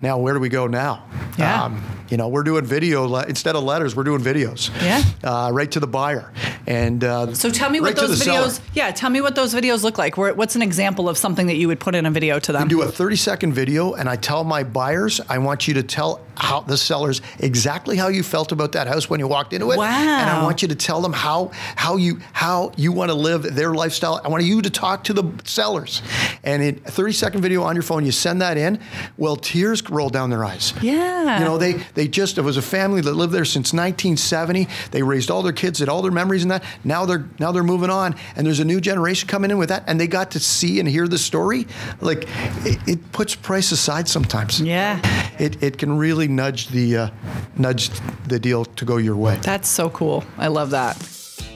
Now, 0.00 0.18
where 0.18 0.34
do 0.34 0.40
we 0.40 0.48
go 0.48 0.66
now? 0.68 1.04
Yeah. 1.38 1.76
you 2.08 2.16
know, 2.16 2.28
we're 2.28 2.42
doing 2.44 2.64
video 2.64 3.06
le- 3.06 3.26
instead 3.26 3.56
of 3.56 3.64
letters. 3.64 3.94
We're 3.96 4.04
doing 4.04 4.20
videos. 4.22 4.70
Yeah. 4.82 5.02
Uh, 5.22 5.50
right 5.52 5.70
to 5.72 5.80
the 5.80 5.86
buyer, 5.86 6.32
and 6.66 7.02
uh, 7.04 7.34
So 7.34 7.50
tell 7.50 7.68
me 7.70 7.78
right 7.80 7.94
what 7.94 7.96
those 7.96 8.18
the 8.18 8.24
seller. 8.24 8.46
videos. 8.48 8.60
Yeah, 8.74 8.90
tell 8.92 9.10
me 9.10 9.20
what 9.20 9.34
those 9.34 9.54
videos 9.54 9.82
look 9.82 9.98
like. 9.98 10.16
Where, 10.16 10.34
what's 10.34 10.56
an 10.56 10.62
example 10.62 11.08
of 11.08 11.16
something 11.18 11.46
that 11.48 11.56
you 11.56 11.68
would 11.68 11.80
put 11.80 11.94
in 11.94 12.06
a 12.06 12.10
video 12.10 12.38
to 12.40 12.52
them? 12.52 12.66
do 12.68 12.82
a 12.82 12.90
30 12.90 13.16
second 13.16 13.52
video 13.54 13.94
and 13.94 14.08
I 14.08 14.16
tell 14.16 14.42
my 14.44 14.62
buyers, 14.64 15.20
I 15.28 15.38
want 15.38 15.66
you 15.68 15.74
to 15.74 15.82
tell 15.82 16.20
how 16.36 16.60
the 16.60 16.76
sellers 16.76 17.20
exactly 17.40 17.96
how 17.96 18.06
you 18.08 18.22
felt 18.22 18.52
about 18.52 18.72
that 18.72 18.86
house 18.86 19.10
when 19.10 19.18
you 19.18 19.26
walked 19.26 19.52
into 19.52 19.70
it. 19.72 19.78
Wow. 19.78 19.86
And 19.86 20.30
I 20.30 20.42
want 20.44 20.62
you 20.62 20.68
to 20.68 20.74
tell 20.76 21.00
them 21.00 21.12
how 21.12 21.50
how 21.74 21.96
you 21.96 22.20
how 22.32 22.72
you 22.76 22.92
want 22.92 23.10
to 23.10 23.14
live 23.14 23.42
their 23.54 23.74
lifestyle. 23.74 24.20
I 24.24 24.28
want 24.28 24.44
you 24.44 24.62
to 24.62 24.70
talk 24.70 25.04
to 25.04 25.12
the 25.12 25.24
sellers. 25.44 26.00
And 26.44 26.62
in 26.62 26.76
a 26.86 26.90
30 26.90 27.12
second 27.12 27.42
video 27.42 27.62
on 27.64 27.74
your 27.76 27.82
phone, 27.82 28.04
you 28.06 28.12
send 28.12 28.40
that 28.42 28.56
in, 28.56 28.80
well, 29.16 29.36
tears 29.36 29.82
roll 29.90 30.08
down 30.08 30.30
their 30.30 30.44
eyes. 30.44 30.72
Yeah. 30.82 31.38
You 31.38 31.44
know, 31.44 31.58
they 31.58 31.74
they 31.94 32.08
just 32.08 32.38
it 32.38 32.42
was 32.42 32.56
a 32.56 32.62
family 32.62 33.00
that 33.00 33.12
lived 33.12 33.32
there 33.32 33.44
since 33.44 33.72
1970. 33.72 34.68
They 34.90 35.02
raised 35.02 35.30
all 35.30 35.42
their 35.42 35.52
kids, 35.52 35.78
had 35.78 35.88
all 35.88 36.02
their 36.02 36.12
memories 36.12 36.42
and 36.42 36.50
that. 36.50 36.64
Now 36.84 37.06
they're 37.06 37.26
now 37.38 37.52
they're 37.52 37.62
moving 37.62 37.90
on, 37.90 38.14
and 38.36 38.46
there's 38.46 38.60
a 38.60 38.64
new 38.64 38.80
generation 38.80 39.28
coming 39.28 39.50
in 39.50 39.58
with 39.58 39.68
that, 39.68 39.84
and 39.86 40.00
they 40.00 40.06
got 40.06 40.30
to 40.32 40.40
see 40.40 40.80
and 40.80 40.88
hear 40.88 41.08
the 41.08 41.18
story. 41.18 41.66
Like 42.00 42.24
it, 42.64 42.78
it 42.86 43.12
puts 43.12 43.34
price 43.34 43.72
aside 43.72 44.08
sometimes. 44.08 44.60
Yeah. 44.60 45.00
It, 45.38 45.62
it 45.62 45.78
can 45.78 45.96
really 45.96 46.28
nudge 46.28 46.68
the 46.68 46.96
uh, 46.96 47.10
nudge 47.56 47.90
the 48.26 48.38
deal 48.38 48.64
to 48.64 48.84
go 48.84 48.96
your 48.96 49.16
way. 49.16 49.36
That's 49.42 49.68
so 49.68 49.90
cool. 49.90 50.24
I 50.36 50.48
love 50.48 50.70
that. 50.70 50.96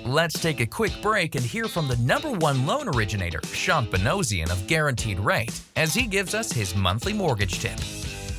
Let's 0.04 0.40
take 0.40 0.60
a 0.60 0.66
quick 0.66 0.92
break 1.00 1.36
and 1.36 1.44
hear 1.44 1.68
from 1.68 1.86
the 1.86 1.96
number 1.98 2.32
one 2.32 2.66
loan 2.66 2.88
originator, 2.88 3.40
Shant 3.52 3.90
Banosian 3.90 4.50
of 4.50 4.66
Guaranteed 4.66 5.20
Rate, 5.20 5.60
as 5.76 5.94
he 5.94 6.06
gives 6.06 6.34
us 6.34 6.50
his 6.50 6.74
monthly 6.74 7.12
mortgage 7.12 7.60
tip. 7.60 7.78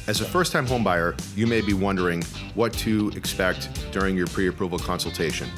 As 0.06 0.20
a 0.20 0.26
first 0.26 0.52
time 0.52 0.68
homebuyer, 0.68 1.18
you 1.34 1.48
may 1.48 1.62
be 1.62 1.74
wondering 1.74 2.24
what 2.56 2.74
to 2.74 3.10
expect 3.16 3.70
during 3.94 4.18
your 4.18 4.28
pre 4.28 4.48
approval 4.48 4.78
consultation. 4.78 5.50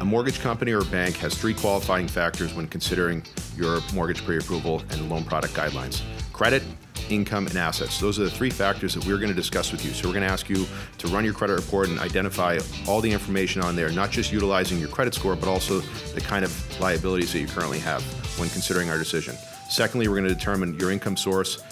A 0.00 0.04
mortgage 0.06 0.40
company 0.40 0.72
or 0.72 0.84
bank 0.84 1.16
has 1.18 1.34
three 1.36 1.52
qualifying 1.52 2.08
factors 2.08 2.54
when 2.54 2.66
considering 2.66 3.22
your 3.58 3.80
mortgage 3.92 4.24
pre 4.24 4.38
approval 4.38 4.82
and 4.88 5.10
loan 5.10 5.22
product 5.22 5.52
guidelines 5.52 6.00
credit, 6.32 6.62
income, 7.10 7.46
and 7.46 7.58
assets. 7.58 8.00
Those 8.00 8.18
are 8.18 8.24
the 8.24 8.30
three 8.30 8.48
factors 8.48 8.94
that 8.94 9.04
we're 9.04 9.18
going 9.18 9.28
to 9.28 9.34
discuss 9.34 9.70
with 9.70 9.84
you. 9.84 9.90
So, 9.90 10.08
we're 10.08 10.14
going 10.14 10.26
to 10.26 10.32
ask 10.32 10.48
you 10.48 10.66
to 10.96 11.08
run 11.08 11.22
your 11.22 11.34
credit 11.34 11.56
report 11.56 11.90
and 11.90 11.98
identify 11.98 12.58
all 12.88 13.02
the 13.02 13.12
information 13.12 13.60
on 13.60 13.76
there, 13.76 13.90
not 13.90 14.10
just 14.10 14.32
utilizing 14.32 14.78
your 14.78 14.88
credit 14.88 15.12
score, 15.12 15.36
but 15.36 15.46
also 15.46 15.80
the 16.14 16.22
kind 16.22 16.42
of 16.42 16.80
liabilities 16.80 17.34
that 17.34 17.40
you 17.40 17.46
currently 17.46 17.80
have 17.80 18.02
when 18.38 18.48
considering 18.48 18.88
our 18.88 18.96
decision. 18.96 19.36
Secondly, 19.68 20.08
we're 20.08 20.16
going 20.16 20.28
to 20.28 20.34
determine 20.34 20.78
your 20.78 20.90
income 20.90 21.18
source 21.18 21.62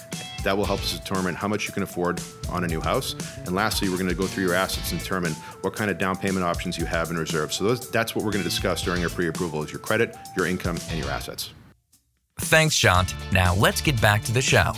That 0.43 0.57
will 0.57 0.65
help 0.65 0.79
us 0.79 0.97
determine 0.97 1.35
how 1.35 1.47
much 1.47 1.67
you 1.67 1.73
can 1.73 1.83
afford 1.83 2.21
on 2.49 2.63
a 2.63 2.67
new 2.67 2.81
house. 2.81 3.15
And 3.45 3.55
lastly, 3.55 3.89
we're 3.89 3.97
going 3.97 4.09
to 4.09 4.15
go 4.15 4.27
through 4.27 4.45
your 4.45 4.55
assets 4.55 4.91
and 4.91 4.99
determine 4.99 5.33
what 5.61 5.73
kind 5.73 5.91
of 5.91 5.97
down 5.97 6.17
payment 6.17 6.45
options 6.45 6.77
you 6.77 6.85
have 6.85 7.09
in 7.09 7.17
reserve. 7.17 7.53
So 7.53 7.63
those, 7.63 7.89
that's 7.89 8.15
what 8.15 8.23
we're 8.23 8.31
going 8.31 8.43
to 8.43 8.49
discuss 8.49 8.83
during 8.83 9.03
our 9.03 9.09
pre-approval 9.09 9.63
is 9.63 9.71
your 9.71 9.79
credit, 9.79 10.15
your 10.35 10.47
income, 10.47 10.77
and 10.89 10.99
your 10.99 11.09
assets. 11.09 11.53
Thanks, 12.39 12.73
Shant. 12.73 13.13
Now 13.31 13.53
let's 13.55 13.81
get 13.81 13.99
back 14.01 14.23
to 14.23 14.31
the 14.31 14.41
show. 14.41 14.73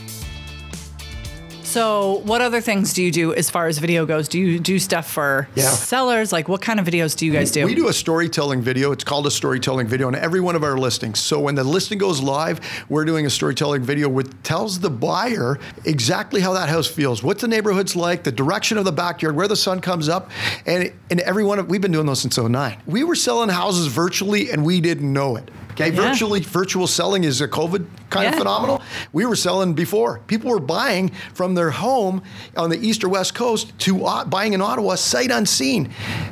So, 1.72 2.22
what 2.26 2.42
other 2.42 2.60
things 2.60 2.92
do 2.92 3.02
you 3.02 3.12
do 3.14 3.34
as 3.34 3.50
far 3.50 3.68
as 3.68 3.78
video 3.78 4.06
goes? 4.06 4.28
Do 4.28 4.38
you 4.38 4.60
do 4.60 4.78
stuff 4.78 5.10
for 5.10 5.48
Yeah. 5.56 5.70
sellers? 5.70 6.34
Like, 6.34 6.50
what 6.50 6.60
kind 6.62 6.82
of 6.82 6.86
videos 6.86 7.16
do 7.16 7.26
you 7.26 7.32
guys 7.32 7.50
do? 7.50 7.66
We 7.66 7.76
do 7.76 7.88
a 7.88 7.94
storytelling 7.94 8.62
video. 8.62 8.92
It's 8.92 9.06
called 9.06 9.26
a 9.26 9.32
storytelling 9.32 9.88
video 9.88 10.08
on 10.08 10.16
every 10.16 10.42
one 10.42 10.58
of 10.58 10.64
our 10.64 10.78
listings. 10.78 11.20
So 11.22 11.40
when 11.40 11.56
the 11.56 11.64
listing 11.64 11.98
goes 11.98 12.20
live, 12.22 12.60
we're 12.90 13.06
doing 13.06 13.26
a 13.26 13.30
storytelling 13.30 13.84
video 13.84 14.10
which 14.10 14.28
tells 14.44 14.80
the 14.80 14.90
buyer 14.90 15.60
exactly 15.86 16.42
how 16.42 16.52
that 16.54 16.68
house 16.68 16.88
feels, 16.88 17.24
what 17.24 17.40
the 17.40 17.48
neighborhood's 17.48 17.96
like, 17.96 18.24
the 18.24 18.34
direction 18.34 18.78
of 18.78 18.84
the 18.84 18.92
backyard, 18.92 19.38
where 19.38 19.48
the 19.48 19.56
sun 19.56 19.80
comes 19.80 20.10
up, 20.10 20.30
and 20.66 20.92
and 21.10 21.22
every 21.22 21.44
one 21.46 21.58
of 21.58 21.70
we've 21.70 21.80
been 21.82 21.92
doing 21.94 22.06
those 22.06 22.20
since 22.20 22.38
09. 22.38 22.76
We 22.86 23.06
were 23.06 23.16
selling 23.16 23.48
houses 23.50 23.88
virtually 23.88 24.52
and 24.52 24.66
we 24.66 24.82
didn't 24.82 25.12
know 25.12 25.38
it. 25.38 25.50
Okay, 25.72 25.90
Yeah. 25.90 26.10
virtually 26.10 26.42
virtual 26.42 26.86
selling 26.86 27.24
is 27.24 27.40
a 27.40 27.48
COVID 27.48 27.86
kind 28.12 28.26
Yeah. 28.26 28.32
of 28.34 28.38
phenomenal. 28.38 28.82
We 29.14 29.26
were 29.26 29.36
selling 29.36 29.74
before. 29.74 30.20
People 30.28 30.52
were 30.52 30.60
buying 30.60 31.10
from 31.34 31.56
their 31.56 31.72
home 31.72 32.22
on 32.56 32.70
the 32.70 32.78
east 32.80 33.04
or 33.04 33.10
west 33.10 33.34
coast 33.34 33.78
to 33.80 34.06
uh, 34.06 34.26
buying 34.26 34.54
in 34.54 34.62
Ottawa 34.62 34.96
sight 34.96 35.32
unseen. 35.32 35.90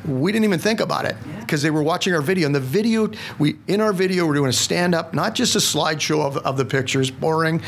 We 0.07 0.31
didn't 0.31 0.43
even 0.45 0.59
think 0.59 0.79
about 0.79 1.05
it 1.05 1.15
because 1.39 1.62
they 1.63 1.71
were 1.71 1.81
watching 1.81 2.13
our 2.13 2.21
video. 2.21 2.45
And 2.45 2.53
the 2.53 2.59
video, 2.59 3.09
we 3.39 3.55
in 3.67 3.81
our 3.81 3.93
video, 3.93 4.27
we're 4.27 4.36
doing 4.36 4.50
a 4.50 4.53
stand 4.53 4.93
up, 4.93 5.13
not 5.15 5.33
just 5.33 5.55
a 5.55 5.59
slideshow 5.59 6.24
of, 6.25 6.38
of 6.38 6.57
the 6.57 6.65
pictures, 6.65 7.09
boring. 7.09 7.62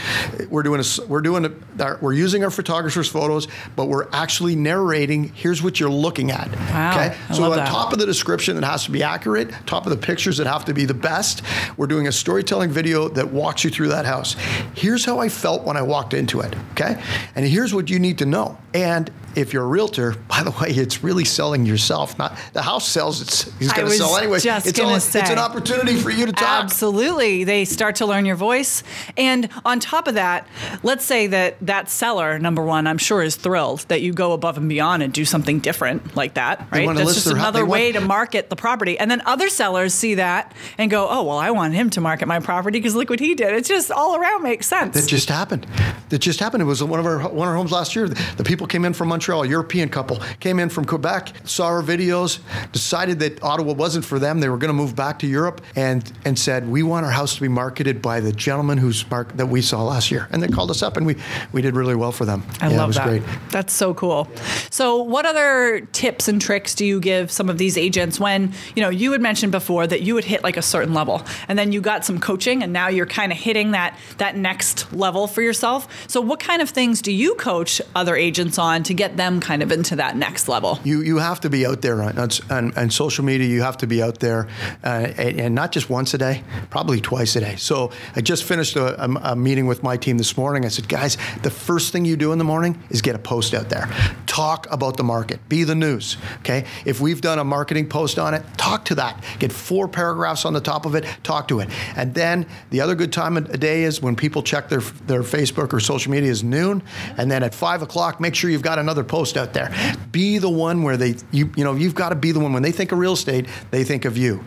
We're 0.50 0.62
doing 0.64 0.82
a, 0.82 1.06
we're 1.08 1.22
doing 1.22 1.46
a, 1.46 1.98
we're 2.02 2.14
using 2.14 2.44
our 2.44 2.52
photographers' 2.52 3.08
photos, 3.08 3.48
but 3.76 3.86
we're 3.86 4.08
actually 4.12 4.56
narrating. 4.56 5.30
Here's 5.34 5.64
what 5.64 5.80
you're 5.80 5.90
looking 5.90 6.30
at. 6.32 6.50
Wow, 6.52 6.92
Okay, 6.92 7.16
I 7.30 7.34
so 7.34 7.44
on 7.46 7.56
that. 7.56 7.68
top 7.70 7.92
of 7.94 7.98
the 8.00 8.06
description, 8.06 8.58
it 8.58 8.64
has 8.64 8.84
to 8.86 8.92
be 8.92 9.02
accurate. 9.04 9.50
Top 9.66 9.86
of 9.86 9.90
the 9.92 9.98
pictures, 9.98 10.40
it 10.40 10.46
have 10.48 10.66
to 10.66 10.74
be 10.74 10.86
the 10.86 10.94
best. 10.94 11.42
We're 11.78 11.88
doing 11.88 12.08
a 12.08 12.12
storytelling 12.12 12.70
video 12.72 13.08
that 13.10 13.32
walks 13.32 13.64
you 13.64 13.70
through 13.70 13.88
that 13.90 14.01
house. 14.06 14.36
Here's 14.76 15.06
how 15.06 15.20
I 15.20 15.30
felt 15.30 15.64
when 15.64 15.78
I 15.78 15.82
walked 15.82 16.14
into 16.14 16.42
it. 16.42 16.56
Okay, 16.72 17.02
and 17.36 17.46
here's 17.46 17.74
what 17.74 17.90
you 17.90 18.00
need 18.00 18.18
to 18.20 18.26
know. 18.26 18.58
And 18.74 19.12
if 19.36 19.54
you're 19.54 19.64
a 19.64 19.68
realtor, 19.68 20.12
by 20.28 20.44
the 20.44 20.52
way, 20.52 20.70
it's 20.70 21.04
really 21.04 21.26
selling 21.26 21.66
yourself. 21.66 22.18
Not 22.18 22.38
the 22.54 22.62
house 22.62 22.88
sells. 22.88 23.22
It's 23.22 23.58
he's 23.60 23.72
going 23.74 23.88
to 23.88 23.94
sell 23.94 24.18
anyway. 24.18 24.40
just 24.40 24.68
it's 24.68 24.80
all- 24.80 25.00
say. 25.00 25.22
it's 25.22 25.30
an 25.30 25.40
opportunity 25.40 25.96
for 25.96 26.10
you 26.10 26.26
to 26.26 26.32
talk. 26.32 26.64
Absolutely. 26.64 27.44
They 27.44 27.66
start 27.66 27.96
to 27.98 28.06
learn 28.06 28.26
your 28.26 28.36
voice. 28.36 28.84
And 29.18 29.50
on 29.66 29.80
top 29.80 30.08
of 30.08 30.16
that, 30.16 30.48
let's 30.84 31.06
say 31.06 31.28
that 31.28 31.58
that 31.62 31.90
seller, 31.90 32.40
number 32.40 32.64
one, 32.64 32.88
I'm 32.88 32.98
sure 32.98 33.22
is 33.22 33.36
thrilled 33.36 33.82
that 33.88 34.02
you 34.02 34.14
go 34.14 34.34
above 34.34 34.58
and 34.58 34.68
beyond 34.68 35.04
and 35.04 35.14
do 35.14 35.26
something 35.26 35.60
different 35.60 36.16
like 36.16 36.36
that, 36.36 36.68
right? 36.72 36.94
That's 36.96 37.14
just 37.14 37.28
another 37.28 37.62
want- 37.62 37.72
way 37.72 37.92
to 37.94 38.02
market 38.02 38.50
the 38.50 38.56
property. 38.56 38.98
And 39.00 39.10
then 39.10 39.22
other 39.26 39.50
sellers 39.50 39.94
see 39.94 40.16
that 40.16 40.54
and 40.78 40.92
go, 40.92 41.08
oh, 41.10 41.24
well, 41.24 41.38
I 41.38 41.52
want 41.52 41.74
him 41.74 41.90
to 41.92 42.02
market 42.02 42.28
my 42.28 42.40
property 42.40 42.80
because 42.80 42.96
look 42.96 43.10
what 43.10 43.20
he 43.20 43.36
did. 43.36 43.54
It's 43.54 43.70
just 43.70 43.91
all 43.92 44.16
around 44.16 44.44
makes 44.44 44.68
sense. 44.68 45.00
That 45.00 45.08
just 45.08 45.30
happened. 45.30 45.68
That 46.10 46.20
just 46.20 46.40
happened. 46.40 46.62
It 46.62 46.66
was 46.66 46.84
one 46.84 47.00
of 47.00 47.06
our 47.06 47.20
one 47.20 47.48
of 47.48 47.52
our 47.52 47.56
homes 47.56 47.72
last 47.72 47.96
year. 47.96 48.08
The 48.08 48.44
people 48.44 48.68
came 48.68 48.86
in 48.86 48.94
from 48.94 49.10
Montreal, 49.10 49.44
a 49.44 49.48
European 49.48 49.90
couple, 49.90 50.18
came 50.40 50.60
in 50.60 50.70
from 50.70 50.86
Quebec, 50.86 51.34
saw 51.46 51.68
our 51.68 51.82
videos, 51.82 52.40
decided 52.72 53.20
that 53.20 53.44
Ottawa 53.44 53.74
wasn't 53.74 54.06
for 54.06 54.20
them. 54.20 54.40
They 54.40 54.50
were 54.50 54.58
going 54.58 54.70
to 54.70 54.74
move 54.74 54.96
back 54.96 55.20
to 55.20 55.28
Europe, 55.28 55.62
and 55.76 56.12
and 56.26 56.38
said 56.38 56.70
we 56.70 56.84
want 56.84 57.06
our 57.06 57.12
house 57.12 57.36
to 57.36 57.42
be 57.42 57.48
marketed 57.48 58.02
by 58.02 58.20
the 58.20 58.32
gentleman 58.32 58.78
who's 58.78 59.10
mark 59.10 59.36
that 59.38 59.48
we 59.48 59.62
saw 59.62 59.84
last 59.84 60.12
year. 60.12 60.28
And 60.32 60.42
they 60.42 60.48
called 60.48 60.72
us 60.72 60.82
up, 60.84 60.98
and 60.98 61.06
we 61.06 61.16
we 61.52 61.62
did 61.62 61.76
really 61.76 61.96
well 61.96 62.12
for 62.12 62.26
them. 62.26 62.44
I 62.62 62.70
yeah, 62.70 62.78
love 62.78 62.86
it 62.86 62.88
was 62.88 62.96
that. 62.98 63.08
great. 63.08 63.24
That's 63.50 63.74
so 63.74 63.94
cool. 63.94 64.28
So, 64.70 65.02
what 65.02 65.26
other 65.26 65.88
tips 65.92 66.28
and 66.28 66.42
tricks 66.42 66.76
do 66.76 66.86
you 66.86 67.00
give 67.00 67.32
some 67.32 67.50
of 67.50 67.58
these 67.58 67.78
agents 67.78 68.20
when 68.20 68.54
you 68.76 68.82
know 68.82 68.90
you 68.90 69.12
had 69.12 69.22
mentioned 69.22 69.52
before 69.52 69.88
that 69.88 70.02
you 70.02 70.14
would 70.14 70.26
hit 70.26 70.44
like 70.44 70.58
a 70.58 70.62
certain 70.62 70.94
level, 70.94 71.22
and 71.48 71.58
then 71.58 71.72
you 71.72 71.82
got 71.82 72.06
some 72.06 72.20
coaching, 72.20 72.64
and 72.64 72.74
now 72.74 72.88
you're 72.88 73.06
kind 73.06 73.32
of 73.32 73.38
hitting 73.38 73.72
that 73.72 73.81
that 74.18 74.36
next 74.36 74.92
level 74.94 75.28
for 75.28 75.42
yourself. 75.42 75.88
So, 76.10 76.22
what 76.22 76.40
kind 76.40 76.62
of 76.62 76.70
things 76.70 77.02
do 77.02 77.12
you 77.12 77.36
coach 77.36 77.82
other 77.96 78.16
agents 78.16 78.58
on 78.58 78.84
to 78.84 78.94
get 78.94 79.18
them 79.18 79.40
kind 79.40 79.64
of 79.64 79.72
into 79.72 79.96
that 79.98 80.16
next 80.16 80.48
level? 80.48 80.80
You 80.84 81.02
you 81.02 81.18
have 81.18 81.40
to 81.42 81.50
be 81.50 81.66
out 81.66 81.82
there 81.82 82.02
on, 82.02 82.18
on, 82.50 82.78
on 82.78 82.90
social 82.90 83.26
media. 83.26 83.48
You 83.48 83.62
have 83.62 83.78
to 83.78 83.88
be 83.88 84.02
out 84.02 84.20
there, 84.20 84.48
uh, 84.84 85.08
and, 85.18 85.40
and 85.40 85.56
not 85.56 85.72
just 85.72 85.90
once 85.90 86.14
a 86.14 86.18
day, 86.18 86.44
probably 86.70 87.02
twice 87.02 87.36
a 87.36 87.40
day. 87.42 87.56
So 87.56 87.92
I 88.16 88.22
just 88.22 88.44
finished 88.44 88.76
a, 88.76 89.04
a, 89.04 89.32
a 89.32 89.36
meeting 89.36 89.68
with 89.68 89.84
my 89.84 89.98
team 89.98 90.18
this 90.18 90.38
morning. 90.38 90.66
I 90.66 90.70
said, 90.70 90.88
guys, 90.88 91.18
the 91.44 91.52
first 91.52 91.92
thing 91.92 92.06
you 92.06 92.16
do 92.16 92.32
in 92.32 92.38
the 92.38 92.44
morning 92.44 92.82
is 92.90 93.02
get 93.02 93.16
a 93.16 93.20
post 93.20 93.54
out 93.54 93.70
there. 93.70 93.90
Talk 94.26 94.68
about 94.72 94.98
the 94.98 95.04
market. 95.04 95.48
Be 95.50 95.64
the 95.64 95.76
news. 95.76 96.18
Okay. 96.40 96.66
If 96.86 97.00
we've 97.00 97.22
done 97.22 97.40
a 97.40 97.44
marketing 97.44 97.90
post 97.90 98.18
on 98.20 98.34
it, 98.34 98.44
talk 98.58 98.86
to 98.86 98.96
that. 98.96 99.24
Get 99.40 99.52
four 99.52 99.88
paragraphs 99.88 100.46
on 100.46 100.54
the 100.54 100.62
top 100.62 100.86
of 100.86 100.96
it. 100.96 101.06
Talk 101.24 101.48
to 101.50 101.60
it. 101.60 101.70
And 101.96 102.14
then 102.14 102.46
the 102.70 102.82
other 102.82 102.96
good 102.96 103.12
time 103.12 103.38
day 103.62 103.84
is 103.84 104.02
when 104.02 104.18
people 104.18 104.44
check 104.44 104.68
their 104.68 104.82
their 105.08 105.22
Facebook 105.22 105.72
or 105.72 105.80
social 105.80 106.12
media 106.12 106.30
is 106.30 106.44
noon, 106.44 106.84
and 107.18 107.32
then 107.32 107.44
at 107.44 107.56
five 107.56 107.82
o'clock, 107.82 108.20
make 108.20 108.36
sure 108.36 108.50
you've 108.50 108.62
got 108.62 108.80
another 108.80 109.04
post 109.06 109.38
out 109.38 109.54
there. 109.54 109.74
Be 110.12 110.38
the 110.38 110.50
one 110.50 110.84
where 110.84 110.98
they 110.98 111.16
you 111.32 111.50
you 111.56 111.64
know 111.64 111.76
you've 111.76 111.96
got 111.96 112.10
to 112.10 112.16
be 112.16 112.34
the 112.34 112.40
one 112.40 112.52
when 112.52 112.64
they 112.64 112.74
think 112.74 112.92
of 112.92 113.00
real 113.00 113.14
estate, 113.14 113.48
they 113.70 113.86
think 113.86 114.04
of 114.04 114.18
you. 114.18 114.44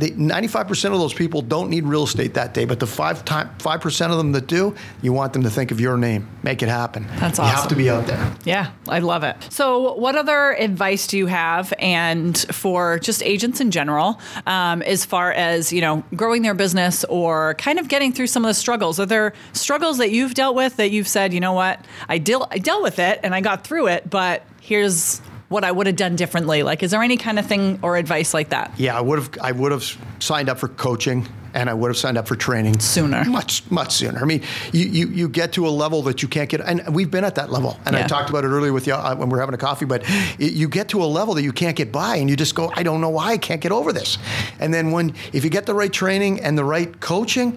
Ninety 0.00 0.48
five 0.48 0.68
percent 0.68 0.92
of 0.92 1.00
those 1.00 1.14
people 1.14 1.40
don't 1.40 1.70
need 1.70 1.84
real 1.84 2.04
estate 2.04 2.34
that 2.34 2.52
day, 2.52 2.66
but 2.66 2.80
the 2.80 2.86
five 2.86 3.24
time 3.24 3.50
five 3.58 3.80
percent 3.80 4.12
of 4.12 4.18
them 4.18 4.32
that 4.32 4.46
do, 4.46 4.74
you 5.00 5.12
want 5.12 5.32
them 5.32 5.42
to 5.44 5.50
think 5.50 5.70
of 5.70 5.80
your 5.80 5.96
name. 5.96 6.28
Make 6.42 6.62
it 6.62 6.68
happen. 6.68 7.06
That's 7.18 7.38
awesome. 7.38 7.44
You 7.44 7.52
have 7.52 7.68
to 7.68 7.76
be 7.76 7.90
out 7.90 8.06
there. 8.06 8.34
Yeah, 8.44 8.72
I 8.88 8.98
love 8.98 9.24
it. 9.24 9.36
So, 9.50 9.94
what 9.94 10.16
other 10.16 10.52
advice 10.52 11.06
do 11.06 11.16
you 11.16 11.26
have, 11.26 11.72
and 11.78 12.36
for 12.52 12.98
just 12.98 13.22
agents 13.22 13.60
in 13.60 13.70
general, 13.70 14.20
um, 14.46 14.82
as 14.82 15.04
far 15.04 15.32
as 15.32 15.72
you 15.72 15.80
know, 15.80 16.04
growing 16.14 16.42
their 16.42 16.54
business 16.54 17.04
or 17.04 17.54
kind 17.54 17.78
of 17.78 17.88
getting 17.88 18.12
through 18.12 18.26
some 18.26 18.44
of 18.44 18.48
the 18.48 18.54
struggles? 18.56 18.98
Are 18.98 19.06
there 19.06 19.32
struggles 19.52 19.98
that 19.98 20.10
you've 20.10 20.34
dealt 20.34 20.56
with 20.56 20.76
that 20.76 20.90
you've 20.90 21.08
said, 21.08 21.32
you 21.32 21.40
know 21.40 21.52
what, 21.52 21.84
I 22.08 22.18
deal, 22.18 22.46
I 22.50 22.58
dealt 22.58 22.82
with 22.82 22.98
it 22.98 23.20
and 23.22 23.34
I 23.34 23.40
got 23.40 23.64
through 23.64 23.88
it, 23.88 24.08
but 24.08 24.42
here's 24.60 25.20
what 25.48 25.64
I 25.64 25.72
would 25.72 25.86
have 25.86 25.96
done 25.96 26.16
differently? 26.16 26.62
Like, 26.62 26.82
is 26.82 26.90
there 26.90 27.02
any 27.02 27.16
kind 27.16 27.38
of 27.38 27.46
thing 27.46 27.78
or 27.82 27.96
advice 27.96 28.34
like 28.34 28.48
that? 28.50 28.72
Yeah, 28.76 28.98
I 28.98 29.00
would 29.00 29.18
have 29.18 29.30
I 29.40 29.52
would 29.52 29.72
have 29.72 29.96
signed 30.18 30.48
up 30.48 30.58
for 30.58 30.68
coaching 30.68 31.28
and 31.56 31.70
I 31.70 31.74
would 31.74 31.88
have 31.88 31.96
signed 31.96 32.18
up 32.18 32.28
for 32.28 32.36
training 32.36 32.78
Sooner. 32.78 33.24
Much 33.24 33.68
much 33.70 33.92
sooner. 33.92 34.20
I 34.20 34.24
mean, 34.24 34.42
you 34.72 34.86
you, 34.86 35.08
you 35.08 35.28
get 35.28 35.52
to 35.52 35.66
a 35.66 35.70
level 35.70 36.02
that 36.02 36.22
you 36.22 36.28
can't 36.28 36.48
get, 36.48 36.60
and 36.60 36.94
we've 36.94 37.10
been 37.10 37.24
at 37.24 37.34
that 37.36 37.50
level. 37.50 37.80
And 37.86 37.96
I 37.96 38.06
talked 38.06 38.28
about 38.30 38.44
it 38.44 38.48
earlier 38.48 38.72
with 38.72 38.86
you 38.86 38.92
uh, 38.92 39.16
when 39.16 39.28
we 39.28 39.32
were 39.32 39.40
having 39.40 39.54
a 39.54 39.58
coffee. 39.58 39.86
But 39.86 40.04
it, 40.38 40.52
you 40.52 40.68
get 40.68 40.88
to 40.90 41.02
a 41.02 41.06
level 41.06 41.34
that 41.34 41.42
you 41.42 41.52
can't 41.52 41.76
get 41.76 41.90
by, 41.90 42.16
and 42.16 42.28
you 42.28 42.36
just 42.36 42.54
go, 42.54 42.70
I 42.74 42.82
don't 42.82 43.00
know 43.00 43.08
why 43.08 43.32
I 43.32 43.38
can't 43.38 43.60
get 43.60 43.72
over 43.72 43.92
this. 43.92 44.18
And 44.60 44.72
then 44.72 44.92
when 44.92 45.14
if 45.32 45.44
you 45.44 45.50
get 45.50 45.66
the 45.66 45.74
right 45.74 45.92
training 45.92 46.40
and 46.40 46.58
the 46.58 46.64
right 46.64 47.00
coaching, 47.00 47.52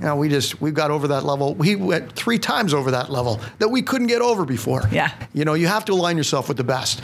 you 0.00 0.06
know, 0.06 0.16
we 0.16 0.28
just 0.28 0.60
we 0.60 0.70
got 0.70 0.90
over 0.90 1.08
that 1.08 1.24
level. 1.24 1.54
We 1.54 1.76
went 1.76 2.12
three 2.12 2.38
times 2.38 2.72
over 2.72 2.90
that 2.92 3.10
level 3.10 3.40
that 3.58 3.68
we 3.68 3.82
couldn't 3.82 4.08
get 4.08 4.22
over 4.22 4.44
before. 4.46 4.82
Yeah. 4.90 5.12
You 5.34 5.44
know, 5.44 5.54
you 5.54 5.66
have 5.66 5.84
to 5.86 5.92
align 5.92 6.16
yourself 6.16 6.48
with 6.48 6.56
the 6.56 6.64
best. 6.64 7.02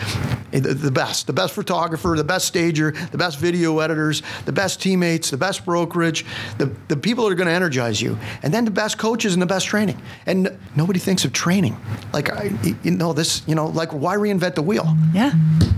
Eh, 0.53 0.61
the 0.61 0.75
the 0.75 0.91
best, 0.91 1.27
the 1.27 1.33
best 1.33 1.55
photographer, 1.55 2.15
the 2.17 2.25
best 2.25 2.47
stager, 2.47 2.93
the 3.11 3.19
best 3.19 3.39
video 3.39 3.79
editors, 3.81 4.23
the 4.47 4.53
best 4.53 4.81
teammates, 4.81 5.31
the 5.31 5.37
best 5.37 5.65
brokerage, 5.65 6.25
the, 6.57 6.67
the 6.89 6.97
people 6.97 7.25
that 7.25 7.33
are 7.33 7.37
going 7.37 7.49
to 7.49 7.53
energize 7.53 8.01
you, 8.01 8.19
and 8.43 8.53
then 8.53 8.65
the 8.65 8.71
best 8.71 8.99
coaches 8.99 9.35
and 9.35 9.43
the 9.43 9.47
best 9.47 9.67
training. 9.67 10.01
And 10.27 10.59
nobody 10.77 10.99
thinks 10.99 11.25
of 11.25 11.33
training. 11.33 11.77
Like, 12.13 12.31
I, 12.33 12.53
you 12.83 12.93
know, 12.93 13.13
this, 13.13 13.43
you 13.47 13.55
know, 13.55 13.67
like, 13.67 13.93
why 13.93 14.17
reinvent 14.17 14.55
the 14.55 14.63
wheel? 14.63 14.97
Yeah, 15.13 15.33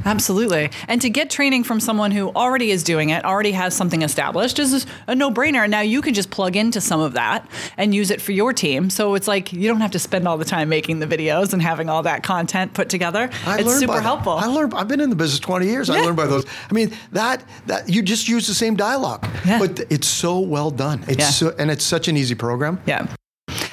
absolutely. 0.05 0.71
And 0.87 1.01
to 1.03 1.11
get 1.11 1.31
training 1.31 1.65
from 1.65 1.81
someone 1.81 2.13
who 2.13 2.29
already 2.31 2.71
is 2.71 2.85
doing 2.85 3.11
it, 3.11 3.25
already 3.25 3.53
has 3.53 3.75
something 3.75 4.03
established, 4.03 4.59
is 4.59 4.87
a 5.07 5.15
no 5.15 5.31
brainer. 5.31 5.63
And 5.63 5.71
now 5.71 5.81
you 5.81 6.01
can 6.03 6.15
just 6.15 6.31
plug 6.31 6.57
into 6.57 6.81
some 6.81 7.01
of 7.01 7.15
that 7.15 7.49
and 7.77 7.95
use 7.95 8.11
it 8.11 8.21
for 8.21 8.33
your 8.33 8.53
team. 8.53 8.91
So 8.91 9.15
it's 9.15 9.27
like 9.27 9.53
you 9.53 9.69
don't 9.69 9.81
have 9.81 9.91
to 9.93 9.99
spend 9.99 10.29
all 10.29 10.39
the 10.39 10.45
time 10.45 10.69
making 10.69 11.01
the 11.01 11.07
videos 11.07 11.53
and 11.53 11.61
having 11.61 11.89
all 11.89 12.03
that 12.05 12.23
content 12.23 12.75
put 12.75 12.89
together. 12.89 13.31
I 13.45 13.61
it's 13.61 13.79
super 13.79 14.01
helpful. 14.01 14.39
Learned. 14.61 14.75
I've 14.75 14.89
been 14.89 15.01
in 15.01 15.11
the 15.11 15.17
business 15.17 15.41
20 15.41 15.67
years. 15.67 15.89
I 15.91 16.01
learned 16.01 16.17
by 16.17 16.27
those. 16.27 16.45
I 16.71 16.73
mean, 16.75 16.93
that 17.13 17.43
that 17.67 17.89
you 17.89 18.03
just 18.03 18.29
use 18.29 18.47
the 18.47 18.55
same 18.55 18.77
dialogue, 18.77 19.27
Yeah. 19.47 19.59
but 19.59 19.81
it's 19.91 20.07
so 20.07 20.39
well 20.41 20.71
done. 20.71 21.05
It's 21.09 21.19
Yeah. 21.19 21.31
so, 21.31 21.55
and 21.59 21.71
it's 21.71 21.85
such 21.85 22.09
an 22.09 22.17
easy 22.17 22.35
program. 22.35 22.79
yeah. 22.87 23.07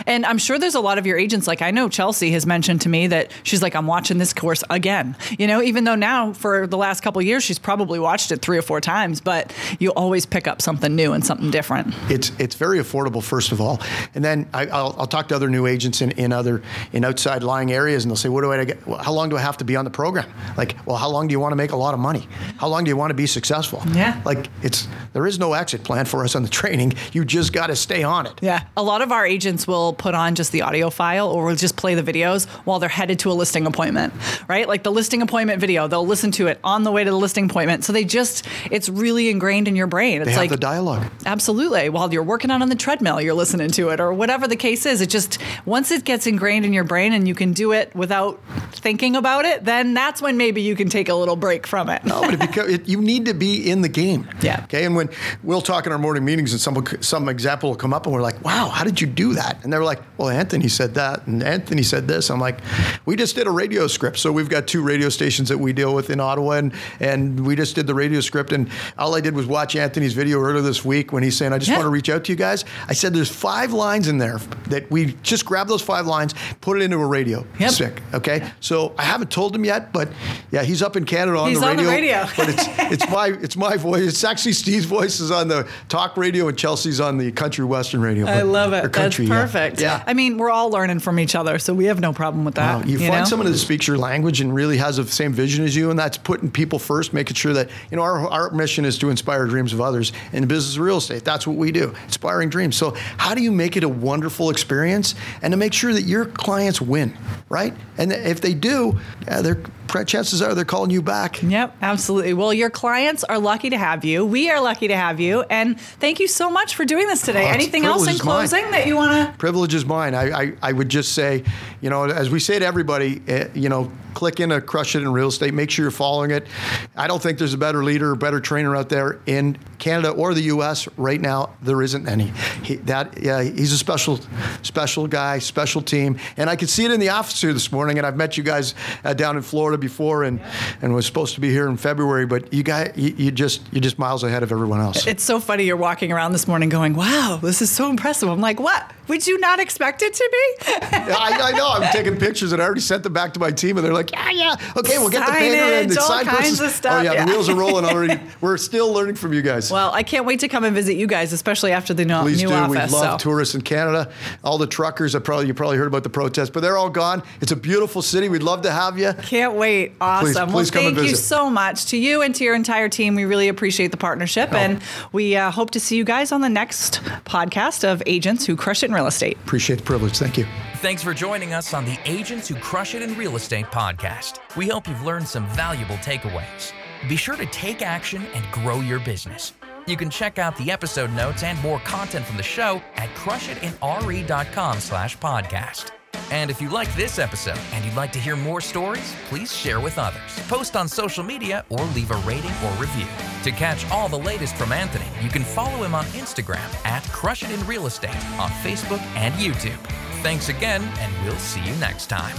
And 0.07 0.25
I'm 0.25 0.37
sure 0.39 0.57
there's 0.57 0.73
a 0.75 0.79
lot 0.79 0.97
of 0.97 1.05
your 1.05 1.17
agents, 1.19 1.45
like 1.47 1.61
I 1.61 1.69
know 1.69 1.89
Chelsea 1.89 2.31
has 2.31 2.45
mentioned 2.45 2.81
to 2.81 2.89
me 2.89 3.07
that 3.07 3.31
she's 3.43 3.61
like, 3.61 3.75
I'm 3.75 3.85
watching 3.85 4.17
this 4.17 4.33
course 4.33 4.63
again. 4.69 5.15
You 5.37 5.45
know, 5.45 5.61
even 5.61 5.83
though 5.83 5.95
now 5.95 6.33
for 6.33 6.65
the 6.65 6.77
last 6.77 7.01
couple 7.01 7.19
of 7.19 7.25
years, 7.25 7.43
she's 7.43 7.59
probably 7.59 7.99
watched 7.99 8.31
it 8.31 8.41
three 8.41 8.57
or 8.57 8.61
four 8.61 8.81
times, 8.81 9.21
but 9.21 9.53
you 9.79 9.91
always 9.91 10.25
pick 10.25 10.47
up 10.47 10.61
something 10.61 10.95
new 10.95 11.13
and 11.13 11.23
something 11.25 11.51
different. 11.51 11.93
It's 12.09 12.31
it's 12.39 12.55
very 12.55 12.79
affordable, 12.79 13.21
first 13.21 13.51
of 13.51 13.59
all, 13.61 13.81
and 14.15 14.23
then 14.23 14.47
I, 14.53 14.65
I'll, 14.67 14.95
I'll 14.97 15.07
talk 15.07 15.27
to 15.27 15.35
other 15.35 15.49
new 15.49 15.67
agents 15.67 16.01
in, 16.01 16.11
in 16.11 16.31
other 16.31 16.63
in 16.93 17.03
outside 17.03 17.43
lying 17.43 17.71
areas, 17.71 18.03
and 18.05 18.09
they'll 18.09 18.15
say, 18.15 18.29
"What 18.29 18.41
do 18.41 18.51
I 18.53 18.63
get? 18.63 18.87
well, 18.87 18.97
How 18.99 19.11
long 19.11 19.27
do 19.29 19.35
I 19.37 19.41
have 19.41 19.57
to 19.57 19.65
be 19.65 19.75
on 19.75 19.83
the 19.85 19.91
program? 19.91 20.31
Like, 20.55 20.75
well, 20.85 20.95
how 20.97 21.09
long 21.09 21.27
do 21.27 21.33
you 21.33 21.39
want 21.39 21.51
to 21.51 21.57
make 21.57 21.71
a 21.71 21.75
lot 21.75 21.93
of 21.93 21.99
money? 21.99 22.27
How 22.57 22.67
long 22.67 22.85
do 22.85 22.89
you 22.89 22.97
want 22.97 23.09
to 23.09 23.15
be 23.15 23.27
successful? 23.27 23.83
Yeah. 23.91 24.21
Like, 24.25 24.47
it's 24.63 24.87
there 25.13 25.27
is 25.27 25.37
no 25.37 25.53
exit 25.53 25.83
plan 25.83 26.05
for 26.05 26.23
us 26.23 26.35
on 26.35 26.43
the 26.43 26.49
training. 26.49 26.93
You 27.11 27.25
just 27.25 27.51
got 27.51 27.67
to 27.67 27.75
stay 27.75 28.03
on 28.03 28.25
it. 28.25 28.39
Yeah. 28.41 28.63
A 28.77 28.83
lot 28.83 29.01
of 29.01 29.11
our 29.11 29.25
agents 29.25 29.67
will 29.67 29.93
put 29.97 30.15
on 30.15 30.35
just 30.35 30.51
the 30.51 30.61
audio 30.61 30.89
file 30.89 31.29
or 31.29 31.45
we'll 31.45 31.55
just 31.55 31.75
play 31.75 31.95
the 31.95 32.03
videos 32.03 32.45
while 32.65 32.79
they're 32.79 32.89
headed 32.89 33.19
to 33.19 33.31
a 33.31 33.33
listing 33.33 33.65
appointment, 33.65 34.13
right? 34.47 34.67
Like 34.67 34.83
the 34.83 34.91
listing 34.91 35.21
appointment 35.21 35.59
video, 35.59 35.87
they'll 35.87 36.05
listen 36.05 36.31
to 36.31 36.47
it 36.47 36.59
on 36.63 36.83
the 36.83 36.91
way 36.91 37.03
to 37.03 37.09
the 37.09 37.17
listing 37.17 37.49
appointment. 37.49 37.83
So 37.83 37.93
they 37.93 38.03
just, 38.03 38.45
it's 38.71 38.89
really 38.89 39.29
ingrained 39.29 39.67
in 39.67 39.75
your 39.75 39.87
brain. 39.87 40.21
It's 40.21 40.37
like 40.37 40.49
the 40.49 40.57
dialogue. 40.57 41.05
Absolutely. 41.25 41.89
While 41.89 42.11
you're 42.13 42.23
working 42.23 42.51
out 42.51 42.61
on 42.61 42.69
the 42.69 42.75
treadmill, 42.75 43.21
you're 43.21 43.33
listening 43.33 43.69
to 43.71 43.89
it, 43.89 43.99
or 43.99 44.13
whatever 44.13 44.47
the 44.47 44.55
case 44.55 44.85
is. 44.85 45.01
It 45.01 45.09
just 45.09 45.39
once 45.65 45.91
it 45.91 46.03
gets 46.03 46.27
ingrained 46.27 46.65
in 46.65 46.73
your 46.73 46.83
brain 46.83 47.13
and 47.13 47.27
you 47.27 47.35
can 47.35 47.53
do 47.53 47.71
it 47.71 47.95
without 47.95 48.41
thinking 48.71 49.15
about 49.15 49.45
it, 49.45 49.65
then 49.65 49.93
that's 49.93 50.21
when 50.21 50.37
maybe 50.37 50.61
you 50.61 50.75
can 50.75 50.89
take 50.89 51.09
a 51.09 51.13
little 51.13 51.35
break 51.35 51.65
from 51.65 51.89
it. 51.89 52.03
No, 52.05 52.21
but 52.21 52.33
it 52.33 52.57
it, 52.57 52.87
you 52.87 53.01
need 53.01 53.25
to 53.25 53.33
be 53.33 53.69
in 53.69 53.81
the 53.81 53.89
game. 53.89 54.29
Yeah. 54.41 54.61
Okay. 54.63 54.85
And 54.85 54.95
when 54.95 55.09
we'll 55.43 55.61
talk 55.61 55.85
in 55.85 55.91
our 55.91 55.97
morning 55.97 56.25
meetings, 56.25 56.51
and 56.51 56.61
some 56.61 56.85
some 57.01 57.29
example 57.29 57.69
will 57.69 57.77
come 57.77 57.93
up, 57.93 58.05
and 58.05 58.13
we're 58.13 58.21
like, 58.21 58.43
"Wow, 58.43 58.69
how 58.69 58.83
did 58.83 59.01
you 59.01 59.07
do 59.07 59.33
that?" 59.33 59.63
And 59.63 59.71
they're 59.71 59.83
like, 59.83 59.86
"Well, 60.17 60.29
Anthony 60.29 60.67
said 60.67 60.93
that, 60.95 61.25
and 61.27 61.41
Anthony 61.43 61.83
said 61.83 62.07
this." 62.07 62.29
I'm 62.29 62.39
like, 62.39 62.59
"We 63.05 63.15
just 63.15 63.35
did 63.35 63.47
a 63.47 63.51
radio 63.51 63.87
script, 63.87 64.17
so 64.19 64.31
we've 64.31 64.49
got 64.49 64.67
two 64.67 64.81
radio 64.83 65.09
stations 65.09 65.49
that 65.49 65.57
we 65.57 65.73
deal 65.73 65.93
with 65.95 66.09
in 66.09 66.19
Ottawa, 66.19 66.51
and 66.53 66.73
and 66.99 67.45
we 67.45 67.55
just 67.55 67.75
did 67.75 67.87
the 67.87 67.93
radio 67.95 68.19
script, 68.21 68.51
and 68.51 68.69
all 68.97 69.15
I 69.15 69.21
did 69.21 69.33
was 69.35 69.45
watch 69.45 69.75
Anthony's 69.75 70.13
video 70.13 70.39
earlier 70.41 70.61
this 70.61 70.83
week 70.85 71.11
when 71.13 71.23
he's 71.23 71.35
saying, 71.37 71.53
"I 71.53 71.57
just 71.57 71.69
Yeah. 71.69 71.77
want 71.77 71.85
to 71.85 71.89
reach 71.89 72.09
out 72.09 72.23
to 72.25 72.31
you 72.31 72.35
guys." 72.37 72.65
I 72.87 72.93
said, 72.93 73.13
"There's 73.13 73.29
five 73.29 73.73
lines 73.73 74.07
in 74.07 74.17
there 74.17 74.39
that 74.69 74.89
we 74.91 75.15
just 75.23 75.45
grab 75.45 75.67
those 75.67 75.81
five 75.81 76.05
lines, 76.05 76.33
put 76.61 76.77
it 76.77 76.83
into 76.83 76.97
a 76.97 77.05
radio. 77.05 77.45
Yep. 77.59 77.71
Sick. 77.71 78.01
Okay. 78.13 78.43
So 78.59 78.93
I 78.97 79.03
haven't 79.03 79.31
told 79.31 79.55
him 79.55 79.63
yet, 79.65 79.93
but 79.93 80.09
yeah, 80.51 80.63
he's 80.63 80.81
up 80.81 80.95
in 80.95 81.05
Canada 81.05 81.37
on 81.37 81.49
He's 81.49 81.59
the 81.61 81.67
on 81.67 81.77
the 81.77 81.83
radio. 81.83 82.21
radio. 82.21 82.33
but 82.37 82.49
it's 82.49 82.63
it's 83.03 83.09
my 83.11 83.27
it's 83.41 83.55
my 83.55 83.77
voice. 83.77 84.01
It's 84.07 84.23
actually 84.23 84.53
Steve's 84.53 84.85
voice 84.85 85.19
is 85.19 85.31
on 85.31 85.47
the 85.47 85.67
talk 85.89 86.17
radio, 86.17 86.47
and 86.47 86.57
Chelsea's 86.57 86.99
on 86.99 87.17
the 87.17 87.31
country 87.31 87.63
western 87.65 88.01
radio. 88.01 88.25
I 88.25 88.41
love 88.41 88.73
it. 88.73 88.91
country, 88.91 89.25
That's 89.27 89.53
yeah. 89.53 89.76
Yeah. 89.79 90.03
I 90.05 90.13
mean, 90.13 90.37
we're 90.37 90.49
all 90.49 90.69
learning 90.69 90.99
from 90.99 91.19
each 91.19 91.35
other, 91.35 91.59
so 91.59 91.73
we 91.73 91.85
have 91.85 91.99
no 91.99 92.13
problem 92.13 92.45
with 92.45 92.55
that. 92.55 92.81
Wow, 92.81 92.85
you, 92.85 92.97
find 92.99 93.11
know? 93.11 93.23
someone 93.25 93.51
that 93.51 93.57
speaks 93.57 93.87
your 93.87 93.97
language 93.97 94.41
and 94.41 94.53
really 94.53 94.77
has 94.77 94.97
the 94.97 95.05
same 95.05 95.33
vision 95.33 95.63
as 95.63 95.75
you, 95.75 95.89
and 95.89 95.97
that's 95.97 96.17
putting 96.17 96.51
people 96.51 96.79
first, 96.79 97.13
making 97.13 97.35
sure 97.35 97.53
that 97.53 97.69
you 97.91 97.97
know 97.97 98.03
our, 98.03 98.27
our 98.27 98.51
mission 98.51 98.85
is 98.85 98.97
to 98.99 99.09
inspire 99.09 99.45
dreams 99.45 99.73
of 99.73 99.81
others 99.81 100.13
in 100.33 100.41
the 100.41 100.47
business 100.47 100.75
of 100.75 100.81
real 100.81 100.97
estate. 100.97 101.23
That's 101.23 101.45
what 101.45 101.55
we 101.55 101.71
do, 101.71 101.93
inspiring 102.05 102.49
dreams. 102.49 102.75
So 102.75 102.91
how 103.17 103.33
do 103.33 103.41
you 103.41 103.51
make 103.51 103.77
it 103.77 103.83
a 103.83 103.89
wonderful 103.89 104.49
experience 104.49 105.15
and 105.41 105.51
to 105.51 105.57
make 105.57 105.73
sure 105.73 105.93
that 105.93 106.03
your 106.03 106.25
clients 106.25 106.81
win, 106.81 107.17
right? 107.49 107.73
And 107.97 108.11
if 108.11 108.41
they 108.41 108.53
do, 108.53 108.99
yeah, 109.27 109.41
their 109.41 109.61
chances 110.05 110.41
are 110.41 110.53
they're 110.55 110.65
calling 110.65 110.91
you 110.91 111.01
back. 111.01 111.41
Yep, 111.41 111.77
absolutely. 111.81 112.33
Well, 112.33 112.53
your 112.53 112.69
clients 112.69 113.23
are 113.23 113.39
lucky 113.39 113.69
to 113.69 113.77
have 113.77 114.03
you. 114.05 114.25
We 114.25 114.49
are 114.49 114.61
lucky 114.61 114.87
to 114.89 114.95
have 114.95 115.19
you. 115.19 115.41
And 115.49 115.79
thank 115.79 116.19
you 116.19 116.27
so 116.27 116.49
much 116.49 116.75
for 116.75 116.85
doing 116.85 117.07
this 117.07 117.21
today. 117.21 117.45
Oh, 117.45 117.51
Anything 117.53 117.85
else 117.85 118.03
in 118.03 118.13
is 118.13 118.23
mine. 118.23 118.47
closing 118.47 118.71
that 118.71 118.87
you 118.87 118.95
want 118.95 119.11
to? 119.31 119.37
privilege 119.37 119.73
is 119.73 119.85
mine. 119.85 120.13
I, 120.15 120.31
I, 120.41 120.53
I 120.61 120.71
would 120.73 120.89
just 120.89 121.13
say, 121.13 121.43
you 121.81 121.89
know, 121.89 122.05
as 122.05 122.29
we 122.29 122.39
say 122.39 122.59
to 122.59 122.65
everybody, 122.65 123.21
eh, 123.27 123.47
you 123.53 123.69
know, 123.69 123.91
click 124.17 124.39
in 124.39 124.51
a 124.51 124.59
Crush 124.59 124.95
It 124.95 125.03
in 125.03 125.13
Real 125.13 125.27
Estate. 125.27 125.53
Make 125.53 125.69
sure 125.69 125.83
you're 125.83 125.91
following 125.91 126.31
it. 126.31 126.47
I 126.95 127.05
don't 127.05 127.21
think 127.21 127.37
there's 127.37 127.53
a 127.53 127.57
better 127.57 127.83
leader 127.83 128.13
or 128.13 128.15
better 128.15 128.39
trainer 128.39 128.75
out 128.75 128.89
there 128.89 129.19
in 129.27 129.59
Canada 129.77 130.09
or 130.09 130.33
the 130.33 130.41
U.S. 130.41 130.87
right 130.97 131.21
now. 131.21 131.53
There 131.61 131.83
isn't 131.83 132.09
any. 132.09 132.33
He, 132.63 132.77
that 132.77 133.21
yeah, 133.21 133.43
he's 133.43 133.71
a 133.71 133.77
special, 133.77 134.19
special 134.63 135.05
guy, 135.05 135.37
special 135.37 135.83
team, 135.83 136.17
and 136.35 136.49
I 136.49 136.55
could 136.55 136.67
see 136.67 136.83
it 136.83 136.89
in 136.89 136.99
the 136.99 137.09
office 137.09 137.39
here 137.39 137.53
this 137.53 137.71
morning. 137.71 137.99
And 137.99 138.07
I've 138.07 138.17
met 138.17 138.37
you 138.37 138.43
guys 138.43 138.73
uh, 139.03 139.13
down 139.13 139.37
in 139.37 139.43
Florida 139.43 139.77
before, 139.77 140.23
and 140.23 140.41
and 140.81 140.95
was 140.95 141.05
supposed 141.05 141.35
to 141.35 141.41
be 141.41 141.51
here 141.51 141.69
in 141.69 141.77
February. 141.77 142.25
But 142.25 142.51
you 142.51 142.63
guys, 142.63 142.93
you, 142.95 143.13
you 143.15 143.31
just 143.31 143.61
you're 143.71 143.81
just 143.81 143.99
miles 143.99 144.23
ahead 144.23 144.41
of 144.41 144.51
everyone 144.51 144.79
else. 144.79 145.05
It's 145.05 145.23
so 145.23 145.39
funny. 145.39 145.65
You're 145.65 145.77
walking 145.77 146.11
around 146.11 146.31
this 146.31 146.47
morning 146.47 146.69
going, 146.69 146.95
wow, 146.95 147.37
this 147.39 147.61
is 147.61 147.69
so 147.69 147.87
impressive. 147.87 148.29
I'm 148.29 148.41
like, 148.41 148.59
what? 148.59 148.91
Would 149.07 149.25
you 149.27 149.39
not 149.39 149.59
expect 149.59 150.01
it 150.01 150.13
to 150.13 150.29
be? 150.31 150.71
I, 150.73 151.39
I 151.43 151.51
know. 151.57 151.67
I'm 151.69 151.91
taking 151.93 152.17
pictures 152.17 152.51
and 152.51 152.61
I 152.61 152.65
already 152.65 152.81
sent 152.81 153.03
them 153.03 153.13
back 153.13 153.33
to 153.35 153.39
my 153.39 153.51
team, 153.51 153.77
and 153.77 153.85
they're 153.85 153.93
like, 153.93 154.11
"Yeah, 154.11 154.31
yeah, 154.31 154.55
okay, 154.75 154.97
we'll 154.97 155.09
get 155.09 155.25
the 155.25 155.31
painter 155.31 155.57
and 155.57 155.89
the 155.89 155.99
all 156.01 156.07
sign 156.07 156.25
kinds 156.25 156.59
of 156.59 156.69
stuff, 156.71 156.99
Oh 156.99 157.01
yeah, 157.01 157.13
yeah. 157.13 157.25
the 157.25 157.31
wheels 157.31 157.49
are 157.49 157.55
rolling 157.55 157.85
already. 157.91 158.19
We're 158.41 158.57
still 158.57 158.91
learning 158.91 159.15
from 159.15 159.33
you 159.33 159.41
guys. 159.41 159.71
well, 159.71 159.91
I 159.91 160.03
can't 160.03 160.25
wait 160.25 160.39
to 160.41 160.47
come 160.47 160.63
and 160.63 160.75
visit 160.75 160.95
you 160.95 161.07
guys, 161.07 161.33
especially 161.33 161.71
after 161.71 161.93
the 161.93 162.05
no- 162.05 162.21
Please 162.23 162.41
new 162.41 162.49
do. 162.49 162.53
office. 162.53 162.91
we 162.91 162.97
love 162.99 163.21
so. 163.21 163.29
tourists 163.29 163.55
in 163.55 163.61
Canada. 163.61 164.11
All 164.43 164.57
the 164.57 164.67
truckers. 164.67 165.15
I 165.15 165.19
probably 165.19 165.47
you 165.47 165.53
probably 165.53 165.77
heard 165.77 165.87
about 165.87 166.03
the 166.03 166.09
protests, 166.09 166.49
but 166.49 166.61
they're 166.61 166.77
all 166.77 166.89
gone. 166.89 167.23
It's 167.41 167.51
a 167.51 167.55
beautiful 167.55 168.01
city. 168.01 168.29
We'd 168.29 168.43
love 168.43 168.61
to 168.63 168.71
have 168.71 168.97
you. 168.99 169.13
Can't 169.23 169.53
wait. 169.53 169.93
Awesome. 170.01 170.25
Please- 170.25 170.35
well, 170.35 170.47
please 170.51 170.69
thank 170.71 170.97
you 170.97 171.15
so 171.15 171.49
much 171.49 171.85
to 171.87 171.97
you 171.97 172.21
and 172.21 172.33
to 172.35 172.43
your 172.43 172.55
entire 172.55 172.89
team. 172.89 173.15
We 173.15 173.25
really 173.25 173.47
appreciate 173.47 173.91
the 173.91 173.97
partnership. 173.97 174.49
Oh. 174.51 174.57
And 174.57 174.81
we 175.11 175.35
uh, 175.35 175.51
hope 175.51 175.71
to 175.71 175.79
see 175.79 175.95
you 175.97 176.03
guys 176.03 176.31
on 176.31 176.41
the 176.41 176.49
next 176.49 177.01
podcast 177.25 177.83
of 177.87 178.01
Agents 178.05 178.45
Who 178.45 178.55
Crush 178.55 178.83
It 178.83 178.89
Real 178.97 179.05
Estate. 179.05 179.37
Appreciate 179.37 179.75
the 179.75 179.83
privilege. 179.83 180.17
Thank 180.17 180.39
you. 180.39 180.47
Thanks 180.77 181.03
for 181.03 181.13
joining 181.13 181.53
us 181.53 181.71
on 181.75 181.85
the 181.85 181.99
Agents 182.05 182.47
Who 182.47 182.55
Crush 182.55 182.95
It 182.95 183.03
in 183.03 183.15
Real 183.15 183.35
Estate 183.35 183.67
podcast. 183.67 184.39
We 184.55 184.67
hope 184.67 184.87
you've 184.87 185.03
learned 185.03 185.27
some 185.27 185.45
valuable 185.49 185.97
takeaways. 185.97 186.73
Be 187.07 187.15
sure 187.15 187.35
to 187.35 187.45
take 187.47 187.83
action 187.83 188.25
and 188.33 188.43
grow 188.51 188.79
your 188.79 188.99
business. 188.99 189.53
You 189.85 189.97
can 189.97 190.09
check 190.09 190.39
out 190.39 190.57
the 190.57 190.71
episode 190.71 191.13
notes 191.13 191.43
and 191.43 191.61
more 191.61 191.79
content 191.81 192.25
from 192.25 192.37
the 192.37 192.43
show 192.43 192.81
at 192.95 193.09
crushitinre.com 193.09 194.79
slash 194.79 195.17
podcast. 195.19 195.96
And 196.31 196.51
if 196.51 196.61
you 196.61 196.69
like 196.69 196.93
this 196.95 197.19
episode 197.19 197.59
and 197.71 197.85
you'd 197.85 197.95
like 197.95 198.11
to 198.13 198.19
hear 198.19 198.35
more 198.35 198.59
stories, 198.61 199.15
please 199.29 199.55
share 199.55 199.79
with 199.79 199.97
others. 199.97 200.21
Post 200.47 200.75
on 200.75 200.87
social 200.87 201.23
media 201.23 201.65
or 201.69 201.83
leave 201.95 202.11
a 202.11 202.17
rating 202.17 202.51
or 202.65 202.71
review. 202.73 203.07
To 203.43 203.51
catch 203.51 203.89
all 203.91 204.09
the 204.09 204.19
latest 204.19 204.55
from 204.55 204.71
Anthony, 204.71 205.05
you 205.23 205.29
can 205.29 205.43
follow 205.43 205.83
him 205.83 205.95
on 205.95 206.05
Instagram 206.07 206.85
at 206.85 207.03
Crush 207.11 207.43
It 207.43 207.51
in 207.51 207.65
Real 207.65 207.87
Estate 207.87 208.23
on 208.39 208.49
Facebook 208.61 209.01
and 209.15 209.33
YouTube. 209.35 209.79
Thanks 210.21 210.49
again, 210.49 210.83
and 210.99 211.25
we'll 211.25 211.37
see 211.37 211.63
you 211.63 211.75
next 211.75 212.07
time. 212.07 212.35